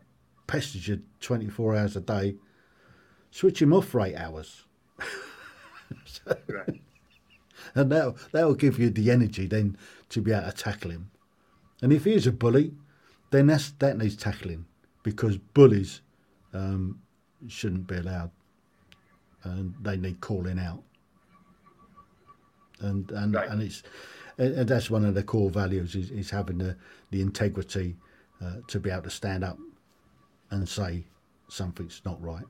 pesters 0.47 0.89
you 0.89 1.03
24 1.21 1.77
hours 1.77 1.97
a 1.97 2.01
day, 2.01 2.37
switch 3.31 3.61
him 3.61 3.75
off 3.75 3.89
for 3.89 4.01
eight 4.01 4.17
hours. 4.17 4.65
so, 6.07 6.35
right. 6.49 6.81
And 7.75 7.93
that 7.93 8.15
that'll 8.33 8.55
give 8.55 8.79
you 8.79 8.89
the 8.89 9.11
energy 9.11 9.47
then 9.47 9.77
to 10.09 10.23
be 10.23 10.33
able 10.33 10.51
to 10.51 10.57
tackle 10.57 10.93
him. 10.93 11.11
And 11.83 11.93
if 11.93 12.05
he 12.07 12.15
is 12.15 12.27
a 12.27 12.33
bully, 12.33 12.73
then 13.33 13.49
that's 13.49 13.73
that 13.81 13.99
needs 13.99 14.17
tackling 14.17 14.65
because 15.03 15.37
bullies 15.37 16.01
um, 16.55 17.03
shouldn't 17.49 17.87
be 17.87 17.97
allowed, 17.97 18.31
and 19.45 19.75
they 19.83 19.99
need 19.99 20.23
calling 20.23 20.59
out. 20.59 20.83
And 22.79 23.11
and 23.11 23.35
right. 23.35 23.51
and 23.51 23.61
it's 23.61 23.83
and 24.41 24.69
that's 24.69 24.91
one 24.91 25.05
of 25.05 25.15
the 25.15 25.23
core 25.23 25.51
values 25.51 25.95
is, 25.95 26.11
is 26.11 26.31
having 26.31 26.59
the 26.59 26.77
the 27.11 27.21
integrity 27.21 27.97
uh, 28.43 28.57
to 28.67 28.81
be 28.81 28.91
able 28.91 29.03
to 29.03 29.11
stand 29.11 29.45
up 29.45 29.59
and 30.51 30.69
say 30.69 31.05
something's 31.49 32.01
not 32.05 32.21
right. 32.23 32.45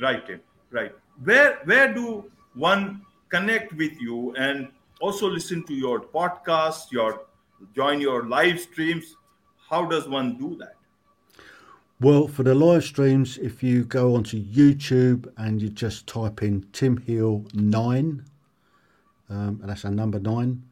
Right, 0.00 0.24
right. 0.70 0.92
Where 1.22 1.58
where 1.64 1.92
do 1.92 2.30
one 2.54 3.02
connect 3.28 3.74
with 3.74 4.00
you 4.00 4.34
and 4.36 4.68
also 5.00 5.28
listen 5.28 5.64
to 5.64 5.74
your 5.74 6.00
podcast, 6.00 6.90
your 6.90 7.26
join 7.74 8.00
your 8.00 8.26
live 8.26 8.60
streams? 8.60 9.16
How 9.68 9.84
does 9.84 10.08
one 10.08 10.38
do 10.38 10.56
that? 10.56 10.76
Well, 12.00 12.26
for 12.26 12.42
the 12.42 12.54
live 12.54 12.82
streams, 12.82 13.38
if 13.38 13.62
you 13.62 13.84
go 13.84 14.16
onto 14.16 14.42
YouTube 14.42 15.32
and 15.36 15.62
you 15.62 15.68
just 15.68 16.06
type 16.06 16.42
in 16.42 16.66
Tim 16.72 16.96
Heale 16.96 17.46
nine, 17.54 18.24
um, 19.32 19.58
and 19.62 19.70
that's 19.70 19.84
a 19.84 19.90
number 19.90 20.20
nine. 20.20 20.62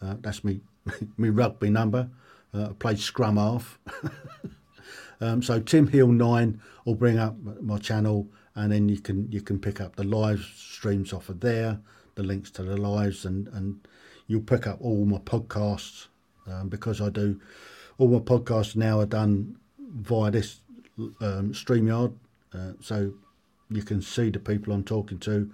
Uh, 0.00 0.14
that's 0.20 0.42
me, 0.42 0.60
me 1.18 1.28
rugby 1.28 1.68
number. 1.68 2.08
Uh, 2.54 2.70
I 2.70 2.72
played 2.78 2.98
scrum 2.98 3.36
half. 3.36 3.78
um, 5.20 5.42
so 5.42 5.60
Tim 5.60 5.86
Heale 5.86 6.08
nine 6.08 6.60
will 6.86 6.94
bring 6.94 7.18
up 7.18 7.36
my 7.60 7.78
channel, 7.78 8.26
and 8.54 8.72
then 8.72 8.88
you 8.88 8.98
can 8.98 9.30
you 9.30 9.42
can 9.42 9.58
pick 9.58 9.80
up 9.80 9.96
the 9.96 10.04
live 10.04 10.40
streams 10.56 11.12
off 11.12 11.28
of 11.28 11.40
there, 11.40 11.78
the 12.14 12.22
links 12.22 12.50
to 12.52 12.62
the 12.62 12.76
lives, 12.76 13.26
and 13.26 13.48
and 13.48 13.86
you'll 14.26 14.40
pick 14.40 14.66
up 14.66 14.78
all 14.80 15.04
my 15.04 15.18
podcasts 15.18 16.06
um, 16.50 16.68
because 16.68 17.02
I 17.02 17.10
do 17.10 17.38
all 17.98 18.08
my 18.08 18.18
podcasts 18.18 18.76
now 18.76 18.98
are 18.98 19.06
done 19.06 19.56
via 19.78 20.30
this 20.30 20.60
um, 21.20 21.52
StreamYard, 21.52 22.14
uh, 22.54 22.72
so 22.80 23.12
you 23.68 23.82
can 23.82 24.00
see 24.00 24.30
the 24.30 24.38
people 24.38 24.72
I'm 24.72 24.84
talking 24.84 25.18
to. 25.18 25.50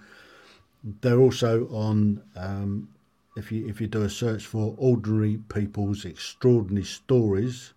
They're 1.01 1.19
also 1.19 1.69
on. 1.69 2.23
Um, 2.37 2.89
if 3.37 3.53
you 3.53 3.69
if 3.69 3.81
you 3.81 3.87
do 3.87 4.03
a 4.03 4.11
search 4.11 4.47
for 4.47 4.75
ordinary 4.79 5.39
people's 5.49 6.05
extraordinary 6.05 6.85
stories 6.85 7.75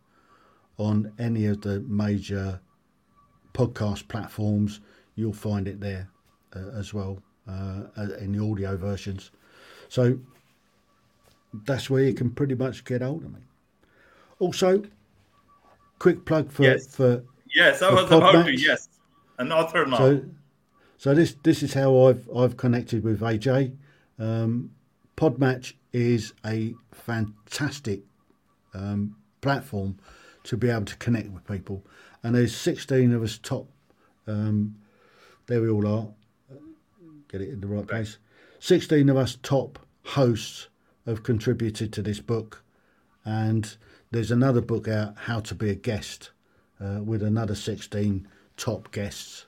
on 0.78 1.12
any 1.20 1.46
of 1.46 1.62
the 1.62 1.82
major 1.82 2.62
podcast 3.54 4.08
platforms, 4.08 4.80
you'll 5.16 5.34
find 5.34 5.68
it 5.68 5.82
there 5.82 6.10
uh, 6.56 6.70
as 6.78 6.94
well 6.94 7.22
uh, 7.48 7.84
in 8.20 8.32
the 8.32 8.44
audio 8.44 8.78
versions. 8.78 9.32
So 9.90 10.18
that's 11.66 11.90
where 11.90 12.04
you 12.04 12.14
can 12.14 12.30
pretty 12.30 12.56
much 12.56 12.86
get 12.86 13.02
hold 13.02 13.26
of 13.26 13.34
me. 13.34 13.42
Also, 14.40 14.84
quick 16.00 16.26
plug 16.26 16.52
for 16.52 16.64
yes. 16.64 16.96
for 16.96 17.24
yes, 17.54 17.82
I 17.82 17.92
was 17.92 18.10
about 18.12 18.46
to 18.46 18.56
yes, 18.56 18.88
an 19.38 19.52
author 19.52 19.86
now. 19.86 19.98
So, 19.98 20.24
so 21.00 21.16
this 21.16 21.34
this 21.44 21.64
is 21.64 21.74
how 21.74 22.08
I've 22.08 22.30
I've 22.36 22.58
connected 22.58 23.06
with 23.06 23.22
AJ. 23.22 23.74
Um, 24.20 24.72
Podmatch 25.16 25.74
is 25.94 26.34
a 26.46 26.76
fantastic 26.92 28.02
um, 28.74 29.16
platform 29.40 29.98
to 30.44 30.58
be 30.58 30.70
able 30.70 30.86
to 30.86 30.98
connect 30.98 31.30
with 31.30 31.48
people, 31.48 31.86
and 32.22 32.36
there's 32.36 32.54
16 32.54 33.14
of 33.14 33.24
us 33.24 33.40
top. 33.42 33.70
Um, 34.28 34.76
there 35.48 35.62
we 35.62 35.70
all 35.70 35.88
are. 35.88 36.08
Get 37.30 37.42
it 37.42 37.50
in 37.50 37.62
the 37.62 37.68
right 37.68 37.88
place. 37.88 38.18
16 38.60 39.08
of 39.08 39.16
us 39.16 39.38
top 39.42 39.80
hosts 40.04 40.68
have 41.06 41.24
contributed 41.24 41.94
to 41.94 42.02
this 42.02 42.20
book, 42.20 42.62
and 43.24 43.78
there's 44.12 44.32
another 44.32 44.62
book 44.62 44.90
out, 44.90 45.14
How 45.16 45.40
to 45.40 45.56
Be 45.56 45.70
a 45.70 45.76
Guest, 45.76 46.32
uh, 46.82 47.00
with 47.02 47.24
another 47.24 47.56
16 47.56 48.28
top 48.58 48.92
guests. 48.92 49.46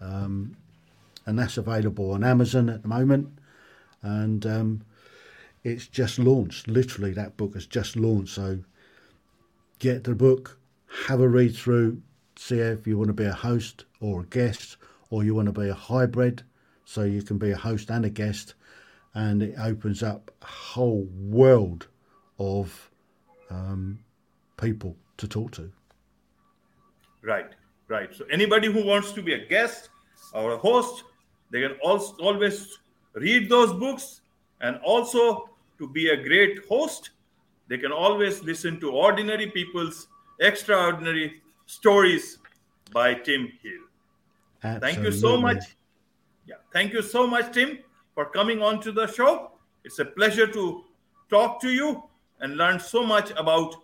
Um, 0.00 0.56
and 1.26 1.38
that's 1.38 1.56
available 1.56 2.12
on 2.12 2.24
Amazon 2.24 2.68
at 2.68 2.82
the 2.82 2.88
moment. 2.88 3.38
And 4.02 4.44
um, 4.44 4.82
it's 5.62 5.86
just 5.86 6.18
launched. 6.18 6.68
Literally, 6.68 7.12
that 7.12 7.36
book 7.36 7.54
has 7.54 7.66
just 7.66 7.96
launched. 7.96 8.34
So 8.34 8.60
get 9.78 10.04
the 10.04 10.14
book, 10.14 10.58
have 11.06 11.20
a 11.20 11.28
read 11.28 11.56
through, 11.56 12.02
see 12.36 12.58
if 12.58 12.86
you 12.86 12.98
want 12.98 13.08
to 13.08 13.14
be 13.14 13.24
a 13.24 13.32
host 13.32 13.84
or 14.00 14.20
a 14.20 14.26
guest, 14.26 14.76
or 15.10 15.24
you 15.24 15.34
want 15.34 15.46
to 15.46 15.60
be 15.60 15.68
a 15.68 15.74
hybrid, 15.74 16.42
so 16.84 17.02
you 17.02 17.22
can 17.22 17.38
be 17.38 17.50
a 17.50 17.56
host 17.56 17.90
and 17.90 18.04
a 18.04 18.10
guest. 18.10 18.54
And 19.14 19.42
it 19.42 19.54
opens 19.58 20.02
up 20.02 20.30
a 20.42 20.46
whole 20.46 21.08
world 21.18 21.86
of 22.38 22.90
um, 23.50 24.00
people 24.56 24.96
to 25.18 25.28
talk 25.28 25.52
to. 25.52 25.70
Right, 27.22 27.50
right. 27.88 28.14
So 28.14 28.24
anybody 28.30 28.70
who 28.70 28.84
wants 28.84 29.12
to 29.12 29.22
be 29.22 29.34
a 29.34 29.46
guest 29.46 29.88
or 30.32 30.52
a 30.52 30.58
host, 30.58 31.04
they 31.54 31.60
can 31.60 31.76
also 31.84 32.16
always 32.20 32.80
read 33.12 33.48
those 33.48 33.72
books, 33.72 34.22
and 34.60 34.76
also 34.84 35.48
to 35.78 35.88
be 35.88 36.08
a 36.08 36.16
great 36.16 36.64
host, 36.68 37.10
they 37.68 37.78
can 37.78 37.92
always 37.92 38.42
listen 38.42 38.80
to 38.80 38.90
ordinary 38.90 39.46
people's 39.46 40.08
extraordinary 40.40 41.40
stories 41.66 42.38
by 42.92 43.14
Tim 43.14 43.52
Heale. 43.62 43.86
Absolutely. 44.64 44.80
Thank 44.80 45.06
you 45.06 45.12
so 45.12 45.40
much. 45.40 45.62
Yeah, 46.48 46.56
thank 46.72 46.92
you 46.92 47.02
so 47.02 47.24
much, 47.24 47.54
Tim, 47.54 47.78
for 48.16 48.24
coming 48.26 48.60
on 48.60 48.80
to 48.80 48.90
the 48.90 49.06
show. 49.06 49.52
It's 49.84 50.00
a 50.00 50.04
pleasure 50.04 50.48
to 50.48 50.82
talk 51.30 51.60
to 51.60 51.70
you 51.70 52.02
and 52.40 52.56
learn 52.56 52.80
so 52.80 53.06
much 53.06 53.30
about 53.36 53.76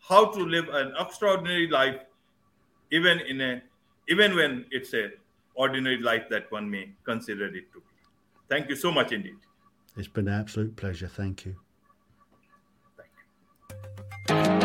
how 0.00 0.24
to 0.32 0.40
live 0.40 0.68
an 0.70 0.92
extraordinary 0.98 1.68
life 1.68 2.00
even 2.90 3.20
in 3.20 3.40
a 3.40 3.62
even 4.08 4.34
when 4.34 4.64
it's 4.72 4.92
a 4.92 5.12
ordinary 5.54 5.98
life 5.98 6.28
that 6.30 6.50
one 6.50 6.70
may 6.70 6.90
consider 7.04 7.46
it 7.46 7.72
to 7.72 7.78
be. 7.78 7.86
Thank 8.48 8.68
you 8.68 8.76
so 8.76 8.90
much 8.90 9.12
indeed. 9.12 9.36
It's 9.96 10.08
been 10.08 10.28
an 10.28 10.34
absolute 10.34 10.76
pleasure. 10.76 11.08
Thank 11.08 11.44
you. 11.44 11.56
Thank 12.96 13.10
you. 14.28 14.61